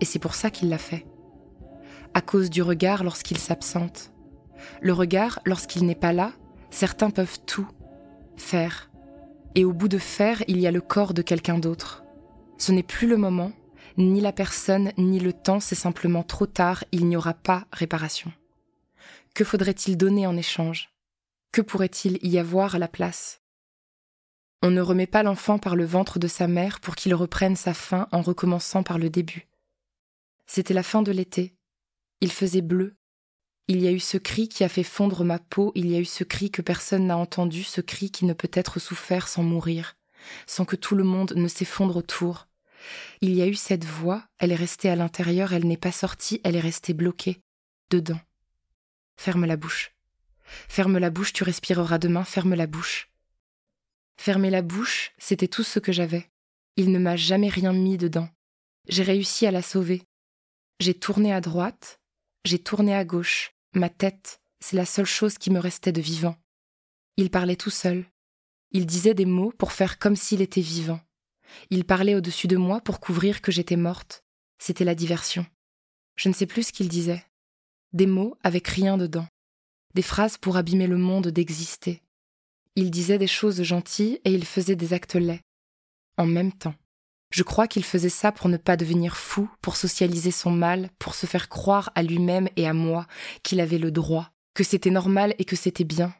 Et 0.00 0.04
c'est 0.04 0.20
pour 0.20 0.34
ça 0.34 0.50
qu'il 0.50 0.68
l'a 0.68 0.78
fait 0.78 1.04
à 2.16 2.22
cause 2.22 2.48
du 2.48 2.62
regard 2.62 3.04
lorsqu'il 3.04 3.36
s'absente, 3.36 4.10
Le 4.80 4.94
regard, 4.94 5.38
lorsqu'il 5.44 5.84
n'est 5.84 5.94
pas 5.94 6.14
là, 6.14 6.32
certains 6.70 7.10
peuvent 7.10 7.40
tout 7.44 7.68
faire. 8.38 8.90
Et 9.54 9.66
au 9.66 9.74
bout 9.74 9.88
de 9.88 9.98
faire, 9.98 10.42
il 10.48 10.58
y 10.58 10.66
a 10.66 10.70
le 10.70 10.80
corps 10.80 11.12
de 11.12 11.20
quelqu'un 11.20 11.58
d'autre. 11.58 12.04
Ce 12.56 12.72
n'est 12.72 12.82
plus 12.82 13.06
le 13.06 13.18
moment, 13.18 13.52
ni 13.98 14.22
la 14.22 14.32
personne, 14.32 14.92
ni 14.96 15.20
le 15.20 15.34
temps, 15.34 15.60
c'est 15.60 15.74
simplement 15.74 16.22
trop 16.22 16.46
tard, 16.46 16.84
il 16.90 17.06
n'y 17.06 17.18
aura 17.18 17.34
pas 17.34 17.66
réparation. 17.70 18.32
Que 19.34 19.44
faudrait-il 19.44 19.98
donner 19.98 20.26
en 20.26 20.38
échange? 20.38 20.88
Que 21.52 21.60
pourrait-il 21.60 22.18
y 22.26 22.38
avoir 22.38 22.76
à 22.76 22.78
la 22.78 22.88
place? 22.88 23.42
On 24.62 24.70
ne 24.70 24.80
remet 24.80 25.06
pas 25.06 25.22
l'enfant 25.22 25.58
par 25.58 25.76
le 25.76 25.84
ventre 25.84 26.18
de 26.18 26.28
sa 26.28 26.48
mère 26.48 26.80
pour 26.80 26.96
qu'il 26.96 27.14
reprenne 27.14 27.56
sa 27.56 27.74
fin 27.74 28.08
en 28.10 28.22
recommençant 28.22 28.82
par 28.82 28.96
le 28.96 29.10
début. 29.10 29.48
C'était 30.46 30.72
la 30.72 30.82
fin 30.82 31.02
de 31.02 31.12
l'été. 31.12 31.55
Il 32.20 32.32
faisait 32.32 32.62
bleu. 32.62 32.96
Il 33.68 33.80
y 33.82 33.88
a 33.88 33.92
eu 33.92 34.00
ce 34.00 34.16
cri 34.16 34.48
qui 34.48 34.64
a 34.64 34.68
fait 34.68 34.84
fondre 34.84 35.24
ma 35.24 35.38
peau, 35.38 35.72
il 35.74 35.88
y 35.88 35.96
a 35.96 35.98
eu 35.98 36.04
ce 36.04 36.24
cri 36.24 36.50
que 36.50 36.62
personne 36.62 37.06
n'a 37.06 37.16
entendu, 37.16 37.64
ce 37.64 37.80
cri 37.80 38.10
qui 38.10 38.24
ne 38.24 38.32
peut 38.32 38.50
être 38.52 38.78
souffert 38.78 39.26
sans 39.26 39.42
mourir, 39.42 39.96
sans 40.46 40.64
que 40.64 40.76
tout 40.76 40.94
le 40.94 41.04
monde 41.04 41.32
ne 41.34 41.48
s'effondre 41.48 41.96
autour. 41.96 42.46
Il 43.20 43.34
y 43.34 43.42
a 43.42 43.46
eu 43.46 43.54
cette 43.54 43.84
voix, 43.84 44.24
elle 44.38 44.52
est 44.52 44.56
restée 44.56 44.88
à 44.88 44.96
l'intérieur, 44.96 45.52
elle 45.52 45.66
n'est 45.66 45.76
pas 45.76 45.92
sortie, 45.92 46.40
elle 46.44 46.54
est 46.54 46.60
restée 46.60 46.94
bloquée, 46.94 47.40
dedans. 47.90 48.20
Ferme 49.16 49.44
la 49.44 49.56
bouche. 49.56 49.92
Ferme 50.68 50.98
la 50.98 51.10
bouche, 51.10 51.32
tu 51.32 51.42
respireras 51.42 51.98
demain, 51.98 52.24
ferme 52.24 52.54
la 52.54 52.68
bouche. 52.68 53.10
Fermer 54.16 54.50
la 54.50 54.62
bouche, 54.62 55.12
c'était 55.18 55.48
tout 55.48 55.64
ce 55.64 55.78
que 55.78 55.92
j'avais. 55.92 56.30
Il 56.76 56.92
ne 56.92 56.98
m'a 56.98 57.16
jamais 57.16 57.48
rien 57.48 57.72
mis 57.72 57.98
dedans. 57.98 58.28
J'ai 58.88 59.02
réussi 59.02 59.46
à 59.46 59.50
la 59.50 59.62
sauver. 59.62 60.02
J'ai 60.78 60.94
tourné 60.94 61.32
à 61.32 61.40
droite, 61.40 62.00
j'ai 62.46 62.58
tourné 62.58 62.94
à 62.94 63.04
gauche, 63.04 63.52
ma 63.74 63.88
tête, 63.88 64.40
c'est 64.60 64.76
la 64.76 64.86
seule 64.86 65.06
chose 65.06 65.36
qui 65.36 65.50
me 65.50 65.58
restait 65.58 65.92
de 65.92 66.00
vivant. 66.00 66.36
Il 67.16 67.30
parlait 67.30 67.56
tout 67.56 67.70
seul. 67.70 68.06
Il 68.70 68.86
disait 68.86 69.14
des 69.14 69.24
mots 69.24 69.52
pour 69.58 69.72
faire 69.72 69.98
comme 69.98 70.16
s'il 70.16 70.42
était 70.42 70.60
vivant. 70.60 71.00
Il 71.70 71.84
parlait 71.84 72.14
au-dessus 72.14 72.46
de 72.46 72.56
moi 72.56 72.80
pour 72.80 73.00
couvrir 73.00 73.40
que 73.40 73.52
j'étais 73.52 73.76
morte. 73.76 74.24
C'était 74.58 74.84
la 74.84 74.94
diversion. 74.94 75.46
Je 76.16 76.28
ne 76.28 76.34
sais 76.34 76.46
plus 76.46 76.68
ce 76.68 76.72
qu'il 76.72 76.88
disait. 76.88 77.24
Des 77.92 78.06
mots 78.06 78.36
avec 78.42 78.68
rien 78.68 78.96
dedans. 78.96 79.26
Des 79.94 80.02
phrases 80.02 80.38
pour 80.38 80.56
abîmer 80.56 80.86
le 80.86 80.98
monde 80.98 81.28
d'exister. 81.28 82.02
Il 82.74 82.90
disait 82.90 83.18
des 83.18 83.26
choses 83.26 83.62
gentilles 83.62 84.20
et 84.24 84.32
il 84.32 84.44
faisait 84.44 84.76
des 84.76 84.92
actes 84.92 85.14
laids. 85.14 85.42
En 86.16 86.26
même 86.26 86.52
temps. 86.52 86.74
Je 87.30 87.42
crois 87.42 87.66
qu'il 87.66 87.84
faisait 87.84 88.08
ça 88.08 88.32
pour 88.32 88.48
ne 88.48 88.56
pas 88.56 88.76
devenir 88.76 89.16
fou, 89.16 89.50
pour 89.60 89.76
socialiser 89.76 90.30
son 90.30 90.50
mal, 90.50 90.90
pour 90.98 91.14
se 91.14 91.26
faire 91.26 91.48
croire 91.48 91.90
à 91.94 92.02
lui-même 92.02 92.48
et 92.56 92.66
à 92.66 92.72
moi 92.72 93.06
qu'il 93.42 93.60
avait 93.60 93.78
le 93.78 93.90
droit, 93.90 94.30
que 94.54 94.64
c'était 94.64 94.90
normal 94.90 95.34
et 95.38 95.44
que 95.44 95.56
c'était 95.56 95.84
bien, 95.84 96.14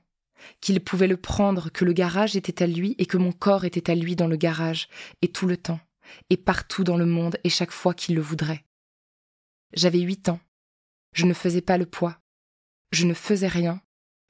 qu'il 0.61 0.81
pouvait 0.81 1.07
le 1.07 1.17
prendre, 1.17 1.71
que 1.71 1.85
le 1.85 1.93
garage 1.93 2.37
était 2.37 2.63
à 2.63 2.67
lui 2.67 2.95
et 2.99 3.07
que 3.07 3.17
mon 3.17 3.33
corps 3.33 3.65
était 3.65 3.91
à 3.91 3.95
lui 3.95 4.17
dans 4.17 4.27
le 4.27 4.37
garage, 4.37 4.89
et 5.23 5.29
tout 5.29 5.47
le 5.47 5.57
temps, 5.57 5.81
et 6.31 6.37
partout 6.37 6.85
dans 6.85 6.97
le 6.97 7.07
monde 7.07 7.39
et 7.45 7.51
chaque 7.51 7.73
fois 7.73 7.95
qu'il 7.95 8.15
le 8.15 8.21
voudrait. 8.21 8.65
J'avais 9.73 10.01
huit 10.01 10.29
ans. 10.29 10.41
Je 11.13 11.27
ne 11.27 11.35
faisais 11.35 11.61
pas 11.61 11.79
le 11.79 11.87
poids. 11.87 12.19
Je 12.93 13.07
ne 13.07 13.15
faisais 13.15 13.49
rien. 13.49 13.81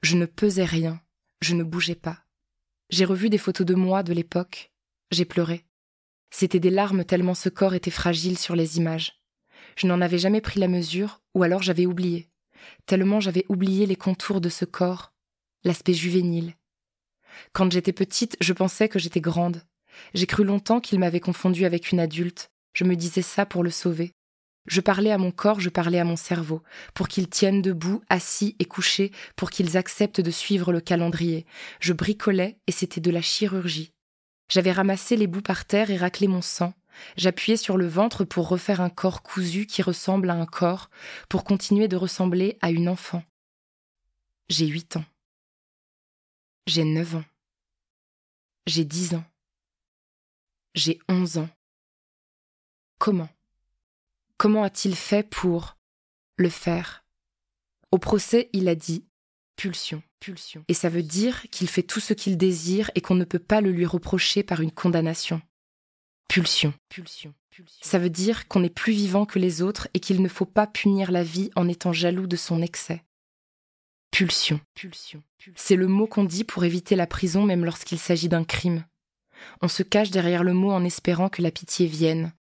Je 0.01 0.15
ne 0.15 0.25
pesais 0.25 0.65
rien. 0.65 1.01
Je 1.41 1.53
ne 1.53 1.63
bougeais 1.63 1.95
pas. 1.95 2.23
J'ai 2.89 3.05
revu 3.05 3.29
des 3.29 3.37
photos 3.37 3.67
de 3.67 3.75
moi 3.75 4.03
de 4.03 4.13
l'époque. 4.13 4.71
J'ai 5.11 5.25
pleuré. 5.25 5.66
C'était 6.29 6.59
des 6.59 6.69
larmes 6.69 7.03
tellement 7.03 7.33
ce 7.33 7.49
corps 7.49 7.73
était 7.73 7.91
fragile 7.91 8.37
sur 8.37 8.55
les 8.55 8.77
images. 8.77 9.21
Je 9.75 9.87
n'en 9.87 10.01
avais 10.01 10.17
jamais 10.17 10.41
pris 10.41 10.59
la 10.59 10.67
mesure, 10.67 11.21
ou 11.33 11.43
alors 11.43 11.61
j'avais 11.61 11.85
oublié. 11.85 12.29
Tellement 12.85 13.19
j'avais 13.19 13.45
oublié 13.49 13.85
les 13.85 13.95
contours 13.95 14.41
de 14.41 14.49
ce 14.49 14.65
corps, 14.65 15.13
l'aspect 15.63 15.93
juvénile. 15.93 16.55
Quand 17.53 17.71
j'étais 17.71 17.93
petite, 17.93 18.35
je 18.41 18.53
pensais 18.53 18.89
que 18.89 18.99
j'étais 18.99 19.21
grande. 19.21 19.63
J'ai 20.13 20.25
cru 20.25 20.43
longtemps 20.43 20.79
qu'il 20.79 20.99
m'avait 20.99 21.19
confondue 21.19 21.65
avec 21.65 21.91
une 21.91 21.99
adulte. 21.99 22.51
Je 22.73 22.83
me 22.83 22.95
disais 22.95 23.21
ça 23.21 23.45
pour 23.45 23.63
le 23.63 23.71
sauver. 23.71 24.11
Je 24.67 24.81
parlais 24.81 25.11
à 25.11 25.17
mon 25.17 25.31
corps, 25.31 25.61
je 25.61 25.69
parlais 25.69 25.99
à 25.99 26.03
mon 26.03 26.17
cerveau, 26.17 26.61
pour 26.93 27.07
qu'ils 27.07 27.29
tiennent 27.29 27.61
debout, 27.61 28.01
assis 28.09 28.55
et 28.59 28.65
couchés, 28.65 29.11
pour 29.37 29.49
qu'ils 29.49 29.77
acceptent 29.77 30.21
de 30.21 30.31
suivre 30.31 30.73
le 30.73 30.81
calendrier. 30.81 31.45
Je 31.79 31.93
bricolais 31.93 32.57
et 32.67 32.71
c'était 32.73 32.99
de 32.99 33.11
la 33.11 33.21
chirurgie. 33.21 33.93
J'avais 34.49 34.71
ramassé 34.71 35.15
les 35.15 35.27
bouts 35.27 35.41
par 35.41 35.65
terre 35.65 35.91
et 35.91 35.97
raclé 35.97 36.27
mon 36.27 36.41
sang. 36.41 36.73
J'appuyais 37.15 37.57
sur 37.57 37.77
le 37.77 37.87
ventre 37.87 38.23
pour 38.23 38.47
refaire 38.47 38.81
un 38.81 38.89
corps 38.89 39.21
cousu 39.21 39.67
qui 39.67 39.81
ressemble 39.81 40.29
à 40.29 40.33
un 40.33 40.45
corps, 40.45 40.89
pour 41.29 41.43
continuer 41.43 41.87
de 41.87 41.95
ressembler 41.95 42.57
à 42.61 42.71
une 42.71 42.89
enfant. 42.89 43.23
J'ai 44.49 44.65
huit 44.65 44.97
ans. 44.97 45.05
J'ai 46.65 46.83
neuf 46.83 47.15
ans. 47.15 47.25
J'ai 48.65 48.83
dix 48.83 49.13
ans. 49.13 49.23
J'ai 50.73 50.99
onze 51.07 51.37
ans. 51.37 51.49
Comment? 52.97 53.29
Comment 54.37 54.63
a-t-il 54.63 54.95
fait 54.95 55.23
pour 55.23 55.77
le 56.37 56.49
faire? 56.49 57.03
Au 57.91 57.99
procès, 57.99 58.49
il 58.53 58.67
a 58.67 58.75
dit 58.75 59.05
pulsion, 59.55 60.03
pulsion. 60.19 60.63
Et 60.67 60.73
ça 60.73 60.89
veut 60.89 61.03
dire 61.03 61.43
qu'il 61.51 61.67
fait 61.67 61.83
tout 61.83 61.99
ce 61.99 62.13
qu'il 62.13 62.37
désire 62.37 62.91
et 62.95 63.01
qu'on 63.01 63.15
ne 63.15 63.25
peut 63.25 63.39
pas 63.39 63.61
le 63.61 63.71
lui 63.71 63.85
reprocher 63.85 64.43
par 64.43 64.61
une 64.61 64.71
condamnation. 64.71 65.41
Pulsion, 66.27 66.73
pulsion, 66.89 67.33
pulsion. 67.49 67.79
Ça 67.81 67.99
veut 67.99 68.09
dire 68.09 68.47
qu'on 68.47 68.63
est 68.63 68.69
plus 68.69 68.93
vivant 68.93 69.25
que 69.25 69.39
les 69.39 69.61
autres 69.61 69.87
et 69.93 69.99
qu'il 69.99 70.21
ne 70.21 70.27
faut 70.27 70.45
pas 70.45 70.67
punir 70.67 71.11
la 71.11 71.23
vie 71.23 71.51
en 71.55 71.67
étant 71.67 71.93
jaloux 71.93 72.27
de 72.27 72.35
son 72.35 72.61
excès. 72.61 73.03
Pulsion, 74.11 74.59
pulsion. 74.73 75.23
C'est 75.55 75.75
le 75.75 75.87
mot 75.87 76.07
qu'on 76.07 76.23
dit 76.23 76.43
pour 76.43 76.63
éviter 76.63 76.95
la 76.95 77.07
prison 77.07 77.43
même 77.43 77.63
lorsqu'il 77.63 77.99
s'agit 77.99 78.29
d'un 78.29 78.43
crime. 78.43 78.83
On 79.61 79.67
se 79.67 79.83
cache 79.83 80.11
derrière 80.11 80.43
le 80.43 80.53
mot 80.53 80.71
en 80.71 80.83
espérant 80.83 81.29
que 81.29 81.41
la 81.41 81.51
pitié 81.51 81.87
vienne. 81.87 82.33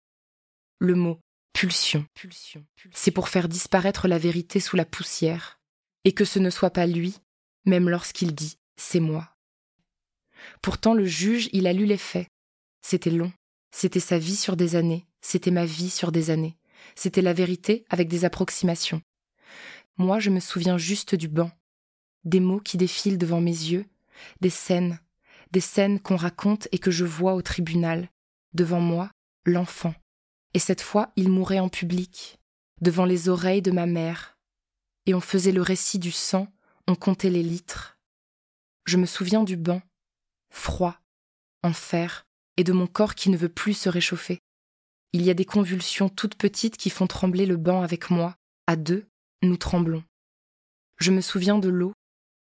Le 0.79 0.95
mot 0.95 1.19
pulsion. 1.53 2.05
pulsion. 2.13 2.65
C'est 2.91 3.11
pour 3.11 3.29
faire 3.29 3.47
disparaître 3.47 4.07
la 4.07 4.17
vérité 4.17 4.59
sous 4.59 4.75
la 4.75 4.85
poussière 4.85 5.59
et 6.03 6.11
que 6.11 6.25
ce 6.25 6.39
ne 6.39 6.49
soit 6.49 6.69
pas 6.69 6.85
lui, 6.85 7.17
même 7.65 7.89
lorsqu'il 7.89 8.33
dit 8.33 8.57
c'est 8.77 8.99
moi. 8.99 9.35
Pourtant 10.61 10.93
le 10.93 11.05
juge, 11.05 11.49
il 11.53 11.67
a 11.67 11.73
lu 11.73 11.85
les 11.85 11.97
faits. 11.97 12.27
C'était 12.81 13.09
long, 13.09 13.31
c'était 13.71 13.99
sa 13.99 14.17
vie 14.17 14.35
sur 14.35 14.55
des 14.55 14.75
années, 14.75 15.05
c'était 15.21 15.51
ma 15.51 15.65
vie 15.65 15.89
sur 15.89 16.11
des 16.11 16.29
années, 16.29 16.57
c'était 16.95 17.21
la 17.21 17.33
vérité 17.33 17.85
avec 17.89 18.07
des 18.07 18.25
approximations. 18.25 19.01
Moi, 19.97 20.19
je 20.19 20.29
me 20.29 20.39
souviens 20.39 20.77
juste 20.77 21.15
du 21.15 21.27
banc, 21.27 21.51
des 22.25 22.39
mots 22.39 22.59
qui 22.59 22.77
défilent 22.77 23.17
devant 23.17 23.41
mes 23.41 23.51
yeux, 23.51 23.85
des 24.41 24.49
scènes, 24.49 24.99
des 25.51 25.61
scènes 25.61 25.99
qu'on 25.99 26.15
raconte 26.15 26.67
et 26.71 26.79
que 26.79 26.91
je 26.91 27.05
vois 27.05 27.33
au 27.33 27.41
tribunal, 27.41 28.09
devant 28.53 28.81
moi, 28.81 29.09
l'enfant. 29.45 29.93
Et 30.53 30.59
cette 30.59 30.81
fois, 30.81 31.11
il 31.15 31.29
mourait 31.29 31.59
en 31.59 31.69
public, 31.69 32.37
devant 32.81 33.05
les 33.05 33.29
oreilles 33.29 33.61
de 33.61 33.71
ma 33.71 33.85
mère, 33.85 34.37
et 35.05 35.13
on 35.13 35.21
faisait 35.21 35.51
le 35.51 35.61
récit 35.61 35.99
du 35.99 36.11
sang, 36.11 36.47
on 36.87 36.95
comptait 36.95 37.29
les 37.29 37.43
litres. 37.43 37.97
Je 38.85 38.97
me 38.97 39.05
souviens 39.05 39.43
du 39.43 39.57
banc, 39.57 39.81
froid, 40.49 40.99
en 41.63 41.73
fer, 41.73 42.25
et 42.57 42.63
de 42.63 42.73
mon 42.73 42.87
corps 42.87 43.15
qui 43.15 43.29
ne 43.29 43.37
veut 43.37 43.49
plus 43.49 43.73
se 43.73 43.89
réchauffer. 43.89 44.39
Il 45.13 45.23
y 45.23 45.29
a 45.29 45.33
des 45.33 45.45
convulsions 45.45 46.09
toutes 46.09 46.35
petites 46.35 46.77
qui 46.77 46.89
font 46.89 47.07
trembler 47.07 47.45
le 47.45 47.57
banc 47.57 47.81
avec 47.81 48.09
moi. 48.09 48.35
À 48.67 48.75
deux, 48.75 49.07
nous 49.41 49.57
tremblons. 49.57 50.03
Je 50.97 51.11
me 51.11 51.21
souviens 51.21 51.59
de 51.59 51.69
l'eau, 51.69 51.93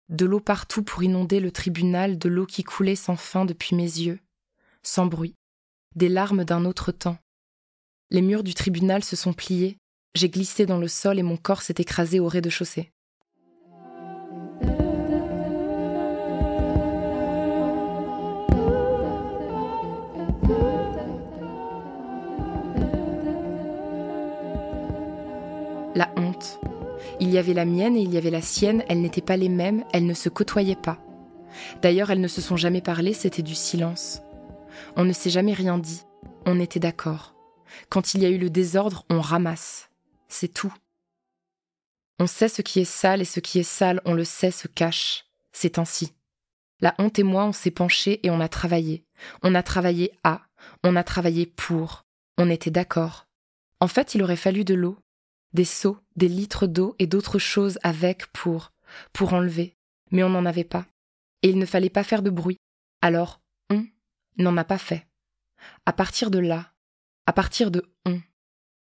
de 0.09 0.27
l'eau 0.27 0.41
partout 0.41 0.83
pour 0.83 1.03
inonder 1.03 1.41
le 1.41 1.51
tribunal, 1.51 2.19
de 2.19 2.29
l'eau 2.29 2.47
qui 2.47 2.65
coulait 2.65 2.97
sans 2.97 3.17
fin 3.17 3.45
depuis 3.45 3.75
mes 3.77 3.83
yeux, 3.83 4.21
sans 4.83 5.07
bruit, 5.07 5.35
des 5.95 6.09
larmes 6.09 6.45
d'un 6.45 6.65
autre 6.65 6.93
temps. 6.93 7.19
Les 8.11 8.23
murs 8.23 8.43
du 8.43 8.55
tribunal 8.55 9.03
se 9.03 9.17
sont 9.17 9.33
pliés, 9.33 9.79
j'ai 10.15 10.29
glissé 10.29 10.67
dans 10.67 10.79
le 10.79 10.89
sol 10.89 11.19
et 11.19 11.23
mon 11.23 11.39
corps 11.39 11.63
s'est 11.63 11.77
écrasé 11.79 12.21
au 12.21 12.29
rez-de-chaussée. 12.29 12.92
La 25.95 26.11
honte. 26.17 26.61
Il 27.21 27.31
y 27.31 27.39
avait 27.39 27.55
la 27.55 27.65
mienne 27.65 27.97
et 27.97 28.03
il 28.03 28.13
y 28.13 28.17
avait 28.17 28.31
la 28.31 28.43
sienne, 28.43 28.85
elles 28.89 29.01
n'étaient 29.01 29.21
pas 29.21 29.37
les 29.37 29.49
mêmes, 29.49 29.85
elles 29.93 30.07
ne 30.07 30.15
se 30.15 30.29
côtoyaient 30.29 30.77
pas. 30.77 30.99
D'ailleurs, 31.83 32.11
elles 32.11 32.21
ne 32.21 32.29
se 32.29 32.41
sont 32.41 32.57
jamais 32.57 32.81
parlé, 32.81 33.13
c'était 33.13 33.43
du 33.43 33.55
silence. 33.55 34.23
On 34.97 35.05
ne 35.05 35.13
s'est 35.13 35.31
jamais 35.31 35.53
rien 35.53 35.79
dit, 35.79 36.03
on 36.47 36.61
était 36.61 36.81
d'accord. 36.81 37.35
Quand 37.89 38.15
il 38.15 38.23
y 38.23 38.27
a 38.27 38.31
eu 38.31 38.39
le 38.39 38.51
désordre, 38.51 39.05
on 39.11 39.21
ramasse 39.21 39.91
c'est 40.33 40.49
tout. 40.49 40.73
On 42.19 42.27
sait 42.27 42.49
ce 42.49 42.63
qui 42.63 42.81
est 42.81 42.85
sale 42.85 43.21
et 43.21 43.27
ce 43.27 43.41
qui 43.41 43.59
est 43.59 43.65
sale, 43.65 44.01
on 44.05 44.15
le 44.15 44.25
sait, 44.25 44.51
se 44.51 44.69
cache. 44.69 45.27
C'est 45.53 45.79
ainsi. 45.79 46.15
La 46.81 46.95
honte 46.99 47.19
et 47.19 47.23
moi, 47.23 47.45
on 47.45 47.53
s'est 47.53 47.71
penché 47.71 48.25
et 48.27 48.31
on 48.31 48.41
a 48.41 48.49
travaillé. 48.49 49.05
On 49.43 49.55
a 49.55 49.63
travaillé 49.63 50.13
à, 50.25 50.43
on 50.83 50.97
a 50.97 51.05
travaillé 51.05 51.47
pour. 51.47 52.05
On 52.39 52.51
était 52.51 52.71
d'accord. 52.71 53.27
En 53.79 53.89
fait, 53.89 54.15
il 54.15 54.23
aurait 54.23 54.37
fallu 54.37 54.65
de 54.65 54.75
l'eau, 54.75 54.99
des 55.53 55.65
seaux, 55.65 55.99
des 56.17 56.29
litres 56.29 56.67
d'eau 56.67 56.95
et 56.99 57.07
d'autres 57.07 57.39
choses 57.39 57.79
avec 57.83 58.27
pour. 58.29 58.73
pour 59.13 59.33
enlever, 59.33 59.77
mais 60.11 60.23
on 60.23 60.31
n'en 60.31 60.47
avait 60.47 60.65
pas. 60.65 60.87
Et 61.43 61.49
il 61.49 61.59
ne 61.59 61.67
fallait 61.67 61.91
pas 61.91 62.05
faire 62.05 62.23
de 62.23 62.31
bruit. 62.31 62.59
Alors, 63.01 63.41
on 63.71 63.85
n'en 64.39 64.57
a 64.57 64.65
pas 64.65 64.79
fait. 64.79 65.07
À 65.87 65.93
partir 65.93 66.31
de 66.31 66.39
là, 66.39 66.73
à 67.27 67.33
partir 67.33 67.71
de 67.71 67.85
on, 68.05 68.21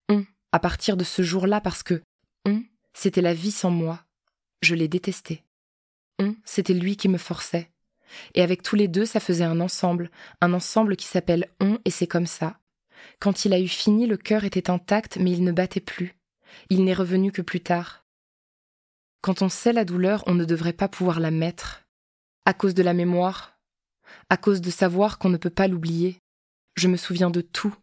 on, 0.09 0.25
à 0.51 0.59
partir 0.59 0.97
de 0.97 1.03
ce 1.03 1.21
jour-là, 1.21 1.61
parce 1.61 1.83
que 1.83 2.01
on, 2.45 2.63
c'était 2.93 3.21
la 3.21 3.33
vie 3.33 3.51
sans 3.51 3.71
moi, 3.71 4.03
je 4.61 4.75
l'ai 4.75 4.87
détesté. 4.87 5.43
On, 6.19 6.35
c'était 6.45 6.73
lui 6.73 6.97
qui 6.97 7.09
me 7.09 7.17
forçait. 7.17 7.71
Et 8.33 8.41
avec 8.41 8.61
tous 8.61 8.75
les 8.75 8.87
deux, 8.87 9.05
ça 9.05 9.19
faisait 9.19 9.45
un 9.45 9.59
ensemble, 9.59 10.11
un 10.41 10.53
ensemble 10.53 10.95
qui 10.97 11.07
s'appelle 11.07 11.47
on, 11.59 11.79
et 11.85 11.91
c'est 11.91 12.07
comme 12.07 12.27
ça. 12.27 12.59
Quand 13.19 13.45
il 13.45 13.53
a 13.53 13.59
eu 13.59 13.67
fini, 13.67 14.05
le 14.05 14.17
cœur 14.17 14.43
était 14.43 14.69
intact, 14.69 15.17
mais 15.17 15.31
il 15.31 15.43
ne 15.43 15.51
battait 15.51 15.79
plus. 15.79 16.15
Il 16.69 16.83
n'est 16.83 16.93
revenu 16.93 17.31
que 17.31 17.41
plus 17.41 17.61
tard. 17.61 18.05
Quand 19.21 19.41
on 19.41 19.49
sait 19.49 19.73
la 19.73 19.85
douleur, 19.85 20.23
on 20.27 20.33
ne 20.33 20.45
devrait 20.45 20.73
pas 20.73 20.87
pouvoir 20.87 21.19
la 21.19 21.31
mettre. 21.31 21.83
À 22.45 22.53
cause 22.53 22.73
de 22.73 22.83
la 22.83 22.93
mémoire, 22.93 23.59
à 24.29 24.37
cause 24.37 24.61
de 24.61 24.71
savoir 24.71 25.19
qu'on 25.19 25.29
ne 25.29 25.37
peut 25.37 25.49
pas 25.49 25.67
l'oublier. 25.67 26.17
Je 26.75 26.87
me 26.87 26.97
souviens 26.97 27.29
de 27.29 27.41
tout, 27.41 27.75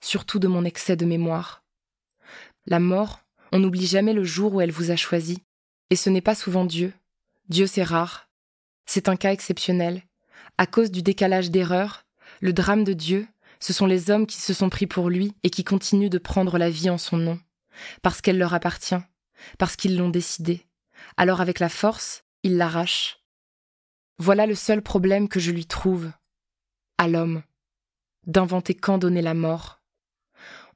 surtout 0.00 0.38
de 0.38 0.48
mon 0.48 0.64
excès 0.64 0.96
de 0.96 1.04
mémoire. 1.04 1.64
La 2.66 2.80
mort, 2.80 3.20
on 3.52 3.58
n'oublie 3.58 3.86
jamais 3.86 4.12
le 4.12 4.24
jour 4.24 4.54
où 4.54 4.60
elle 4.60 4.72
vous 4.72 4.90
a 4.90 4.96
choisi. 4.96 5.42
Et 5.90 5.96
ce 5.96 6.10
n'est 6.10 6.20
pas 6.20 6.34
souvent 6.34 6.64
Dieu. 6.64 6.92
Dieu, 7.48 7.66
c'est 7.66 7.82
rare. 7.82 8.28
C'est 8.86 9.08
un 9.08 9.16
cas 9.16 9.32
exceptionnel. 9.32 10.02
À 10.58 10.66
cause 10.66 10.90
du 10.90 11.02
décalage 11.02 11.50
d'erreurs, 11.50 12.04
le 12.40 12.52
drame 12.52 12.84
de 12.84 12.92
Dieu, 12.92 13.26
ce 13.60 13.72
sont 13.72 13.86
les 13.86 14.10
hommes 14.10 14.26
qui 14.26 14.36
se 14.36 14.52
sont 14.52 14.68
pris 14.68 14.86
pour 14.86 15.10
lui 15.10 15.32
et 15.42 15.50
qui 15.50 15.64
continuent 15.64 16.10
de 16.10 16.18
prendre 16.18 16.58
la 16.58 16.70
vie 16.70 16.90
en 16.90 16.98
son 16.98 17.16
nom, 17.16 17.38
parce 18.02 18.20
qu'elle 18.20 18.38
leur 18.38 18.54
appartient, 18.54 19.00
parce 19.58 19.76
qu'ils 19.76 19.96
l'ont 19.96 20.10
décidé. 20.10 20.66
Alors 21.16 21.40
avec 21.40 21.60
la 21.60 21.68
force, 21.68 22.24
ils 22.42 22.56
l'arrachent. 22.56 23.20
Voilà 24.18 24.46
le 24.46 24.54
seul 24.54 24.82
problème 24.82 25.28
que 25.28 25.40
je 25.40 25.50
lui 25.50 25.66
trouve, 25.66 26.10
à 26.98 27.08
l'homme, 27.08 27.42
d'inventer 28.26 28.74
quand 28.74 28.98
donner 28.98 29.22
la 29.22 29.34
mort. 29.34 29.82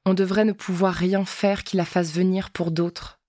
On 0.05 0.13
devrait 0.13 0.45
ne 0.45 0.51
pouvoir 0.51 0.93
rien 0.93 1.25
faire 1.25 1.63
qui 1.63 1.77
la 1.77 1.85
fasse 1.85 2.11
venir 2.11 2.49
pour 2.51 2.71
d'autres. 2.71 3.19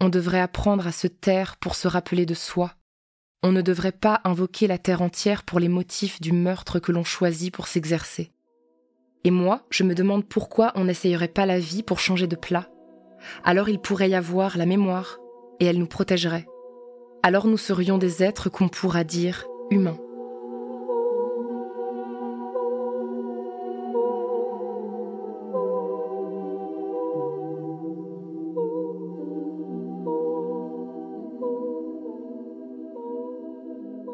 On 0.00 0.08
devrait 0.08 0.40
apprendre 0.40 0.86
à 0.86 0.92
se 0.92 1.06
taire 1.06 1.56
pour 1.56 1.74
se 1.74 1.88
rappeler 1.88 2.26
de 2.26 2.34
soi. 2.34 2.74
On 3.42 3.52
ne 3.52 3.62
devrait 3.62 3.92
pas 3.92 4.20
invoquer 4.24 4.66
la 4.66 4.78
terre 4.78 5.02
entière 5.02 5.42
pour 5.42 5.60
les 5.60 5.68
motifs 5.68 6.20
du 6.20 6.32
meurtre 6.32 6.78
que 6.78 6.92
l'on 6.92 7.04
choisit 7.04 7.52
pour 7.52 7.66
s'exercer. 7.66 8.32
Et 9.24 9.30
moi, 9.30 9.66
je 9.70 9.84
me 9.84 9.94
demande 9.94 10.26
pourquoi 10.26 10.72
on 10.74 10.84
n'essayerait 10.84 11.28
pas 11.28 11.46
la 11.46 11.58
vie 11.58 11.82
pour 11.82 12.00
changer 12.00 12.26
de 12.26 12.36
plat. 12.36 12.70
Alors 13.44 13.68
il 13.68 13.78
pourrait 13.78 14.10
y 14.10 14.14
avoir 14.14 14.56
la 14.56 14.66
mémoire, 14.66 15.18
et 15.60 15.66
elle 15.66 15.78
nous 15.78 15.86
protégerait. 15.86 16.46
Alors 17.22 17.46
nous 17.46 17.58
serions 17.58 17.98
des 17.98 18.22
êtres 18.22 18.50
qu'on 18.50 18.68
pourra 18.68 19.04
dire 19.04 19.46
humains. 19.70 19.98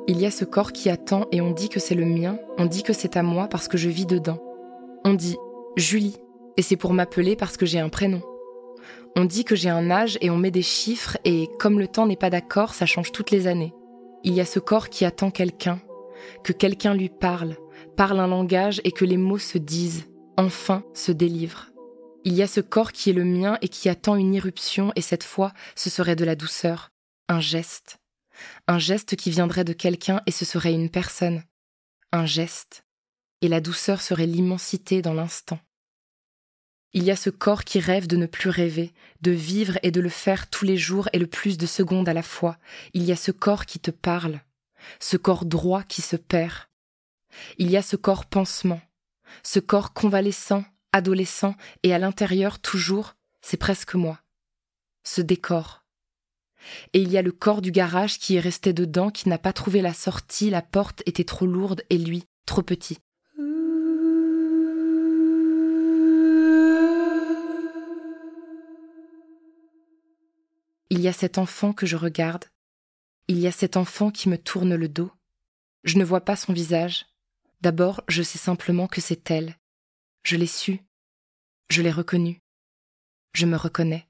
Il 0.09 0.21
y 0.21 0.27
a 0.27 0.31
ce 0.31 0.45
corps 0.45 0.73
qui 0.73 0.91
attend 0.91 1.27
et 1.33 1.41
on 1.41 1.53
dit 1.53 1.69
que 1.69 1.81
c'est 1.81 1.95
le 1.95 2.05
mien, 2.05 2.39
on 2.59 2.67
dit 2.67 2.83
que 2.83 2.93
c'est 2.93 3.17
à 3.17 3.23
moi 3.23 3.49
parce 3.49 3.67
que 3.67 3.79
je 3.79 3.89
vis 3.89 4.07
dedans. 4.07 4.39
On 5.05 5.15
dit 5.15 5.37
Julie, 5.77 6.17
et 6.57 6.63
c'est 6.63 6.77
pour 6.77 6.93
m'appeler 6.93 7.35
parce 7.35 7.57
que 7.57 7.67
j'ai 7.67 7.79
un 7.79 7.89
prénom. 7.89 8.21
On 9.17 9.25
dit 9.25 9.45
que 9.45 9.57
j'ai 9.57 9.69
un 9.69 9.91
âge 9.91 10.19
et 10.21 10.31
on 10.31 10.37
met 10.37 10.51
des 10.51 10.63
chiffres 10.63 11.19
et 11.25 11.49
comme 11.59 11.79
le 11.79 11.89
temps 11.89 12.07
n'est 12.07 12.17
pas 12.17 12.31
d'accord, 12.31 12.75
ça 12.75 12.87
change 12.87 13.13
toutes 13.13 13.31
les 13.31 13.47
années. 13.47 13.75
Il 14.25 14.35
y 14.35 14.41
a 14.41 14.47
ce 14.47 14.59
corps 14.59 14.89
qui 14.89 15.05
attend 15.05 15.31
quelqu'un, 15.31 15.81
que 16.45 16.53
quelqu'un 16.53 16.95
lui 16.95 17.09
parle, 17.09 17.57
parle 17.97 18.21
un 18.21 18.29
langage 18.29 18.81
et 18.85 18.93
que 18.93 19.05
les 19.05 19.17
mots 19.17 19.39
se 19.39 19.59
disent, 19.59 20.07
enfin 20.37 20.85
se 20.95 21.13
délivrent. 21.13 21.71
Il 22.25 22.35
y 22.35 22.43
a 22.43 22.47
ce 22.47 22.61
corps 22.61 22.93
qui 22.93 23.11
est 23.11 23.15
le 23.15 23.25
mien 23.25 23.59
et 23.63 23.69
qui 23.69 23.89
attend 23.89 24.17
une 24.17 24.35
irruption 24.35 24.93
et 24.97 25.01
cette 25.01 25.25
fois 25.25 25.53
ce 25.75 25.91
serait 25.91 26.17
de 26.17 26.25
la 26.25 26.37
douceur, 26.37 26.91
un 27.29 27.41
geste 27.41 27.99
un 28.67 28.79
geste 28.79 29.17
qui 29.17 29.31
viendrait 29.31 29.65
de 29.65 29.73
quelqu'un 29.73 30.21
et 30.27 30.31
ce 30.31 30.45
serait 30.45 30.73
une 30.73 30.91
personne, 30.91 31.43
un 32.13 32.27
geste, 32.27 32.85
et 33.41 33.49
la 33.49 33.61
douceur 33.61 34.01
serait 34.01 34.27
l'immensité 34.27 35.03
dans 35.03 35.15
l'instant. 35.15 35.59
Il 36.95 37.05
y 37.05 37.11
a 37.11 37.17
ce 37.17 37.31
corps 37.31 37.65
qui 37.65 37.81
rêve 37.81 38.07
de 38.07 38.17
ne 38.17 38.27
plus 38.27 38.51
rêver, 38.51 38.93
de 39.23 39.31
vivre 39.31 39.79
et 39.83 39.91
de 39.91 40.01
le 40.01 40.09
faire 40.09 40.49
tous 40.49 40.65
les 40.65 40.77
jours 40.77 41.09
et 41.13 41.19
le 41.19 41.27
plus 41.27 41.57
de 41.57 41.67
secondes 41.67 42.09
à 42.09 42.13
la 42.13 42.23
fois. 42.23 42.59
Il 42.93 43.03
y 43.03 43.13
a 43.13 43.17
ce 43.17 43.31
corps 43.31 43.67
qui 43.67 43.79
te 43.79 43.91
parle, 43.91 44.41
ce 45.01 45.17
corps 45.17 45.45
droit 45.45 45.83
qui 45.83 46.03
se 46.03 46.17
perd. 46.17 46.69
Il 47.57 47.71
y 47.71 47.77
a 47.77 47.83
ce 47.83 47.97
corps 47.97 48.27
pansement, 48.27 48.81
ce 49.43 49.59
corps 49.59 49.95
convalescent, 49.95 50.65
adolescent, 50.93 51.55
et 51.83 51.95
à 51.95 51.99
l'intérieur 51.99 52.59
toujours, 52.59 53.15
c'est 53.41 53.57
presque 53.57 53.95
moi. 53.95 54.21
Ce 55.03 55.23
décor, 55.23 55.83
et 56.93 57.01
il 57.01 57.11
y 57.11 57.19
a 57.19 57.23
le 57.23 57.33
corps 57.33 57.63
du 57.63 57.71
garage 57.71 58.19
qui 58.19 58.37
est 58.37 58.41
resté 58.41 58.73
dedans, 58.73 59.11
qui 59.11 59.29
n'a 59.29 59.39
pas 59.39 59.53
trouvé 59.53 59.83
la 59.83 59.95
sortie, 59.95 60.51
la 60.51 60.63
porte 60.63 61.03
était 61.07 61.25
trop 61.25 61.47
lourde 61.47 61.83
et 61.91 61.99
lui, 61.99 62.25
trop 62.47 62.63
petit. 62.63 62.99
Il 70.93 71.01
y 71.01 71.09
a 71.09 71.15
cet 71.15 71.39
enfant 71.39 71.73
que 71.73 71.87
je 71.87 71.97
regarde. 71.97 72.45
Il 73.27 73.39
y 73.39 73.47
a 73.47 73.51
cet 73.51 73.79
enfant 73.79 74.11
qui 74.11 74.29
me 74.29 74.37
tourne 74.37 74.75
le 74.75 74.91
dos. 74.91 75.11
Je 75.85 75.97
ne 75.97 76.05
vois 76.05 76.21
pas 76.21 76.37
son 76.37 76.53
visage. 76.53 77.07
D'abord, 77.63 78.03
je 78.09 78.23
sais 78.23 78.37
simplement 78.37 78.89
que 78.89 79.01
c'est 79.01 79.31
elle. 79.31 79.57
Je 80.23 80.37
l'ai 80.37 80.47
su. 80.47 80.83
Je 81.71 81.81
l'ai 81.81 81.91
reconnue. 81.91 82.43
Je 83.33 83.47
me 83.47 83.57
reconnais. 83.57 84.07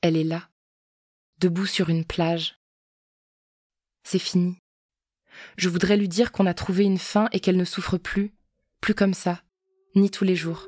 Elle 0.00 0.16
est 0.16 0.24
là 0.24 0.48
debout 1.36 1.66
sur 1.66 1.90
une 1.90 2.06
plage. 2.06 2.58
C'est 4.04 4.18
fini. 4.18 4.56
Je 5.58 5.68
voudrais 5.68 5.98
lui 5.98 6.08
dire 6.08 6.32
qu'on 6.32 6.46
a 6.46 6.54
trouvé 6.54 6.84
une 6.84 6.96
fin 6.96 7.28
et 7.32 7.40
qu'elle 7.40 7.58
ne 7.58 7.66
souffre 7.66 7.98
plus, 7.98 8.32
plus 8.80 8.94
comme 8.94 9.12
ça, 9.12 9.42
ni 9.96 10.10
tous 10.10 10.24
les 10.24 10.36
jours. 10.36 10.66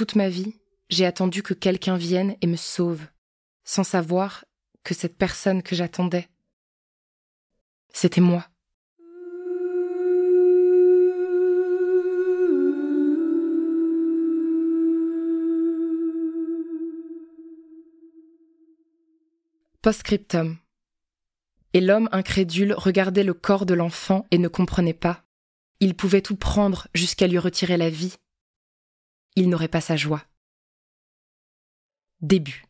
Toute 0.00 0.16
ma 0.16 0.30
vie, 0.30 0.54
j'ai 0.88 1.04
attendu 1.04 1.42
que 1.42 1.52
quelqu'un 1.52 1.98
vienne 1.98 2.34
et 2.40 2.46
me 2.46 2.56
sauve, 2.56 3.04
sans 3.64 3.84
savoir 3.84 4.46
que 4.82 4.94
cette 4.94 5.18
personne 5.18 5.62
que 5.62 5.76
j'attendais, 5.76 6.26
c'était 7.92 8.22
moi. 8.22 8.46
Postscriptum. 19.82 20.56
Et 21.74 21.82
l'homme 21.82 22.08
incrédule 22.10 22.72
regardait 22.72 23.22
le 23.22 23.34
corps 23.34 23.66
de 23.66 23.74
l'enfant 23.74 24.24
et 24.30 24.38
ne 24.38 24.48
comprenait 24.48 24.94
pas. 24.94 25.26
Il 25.80 25.94
pouvait 25.94 26.22
tout 26.22 26.36
prendre 26.36 26.88
jusqu'à 26.94 27.26
lui 27.26 27.38
retirer 27.38 27.76
la 27.76 27.90
vie. 27.90 28.16
Il 29.36 29.48
n'aurait 29.48 29.68
pas 29.68 29.80
sa 29.80 29.96
joie. 29.96 30.22
Début. 32.20 32.64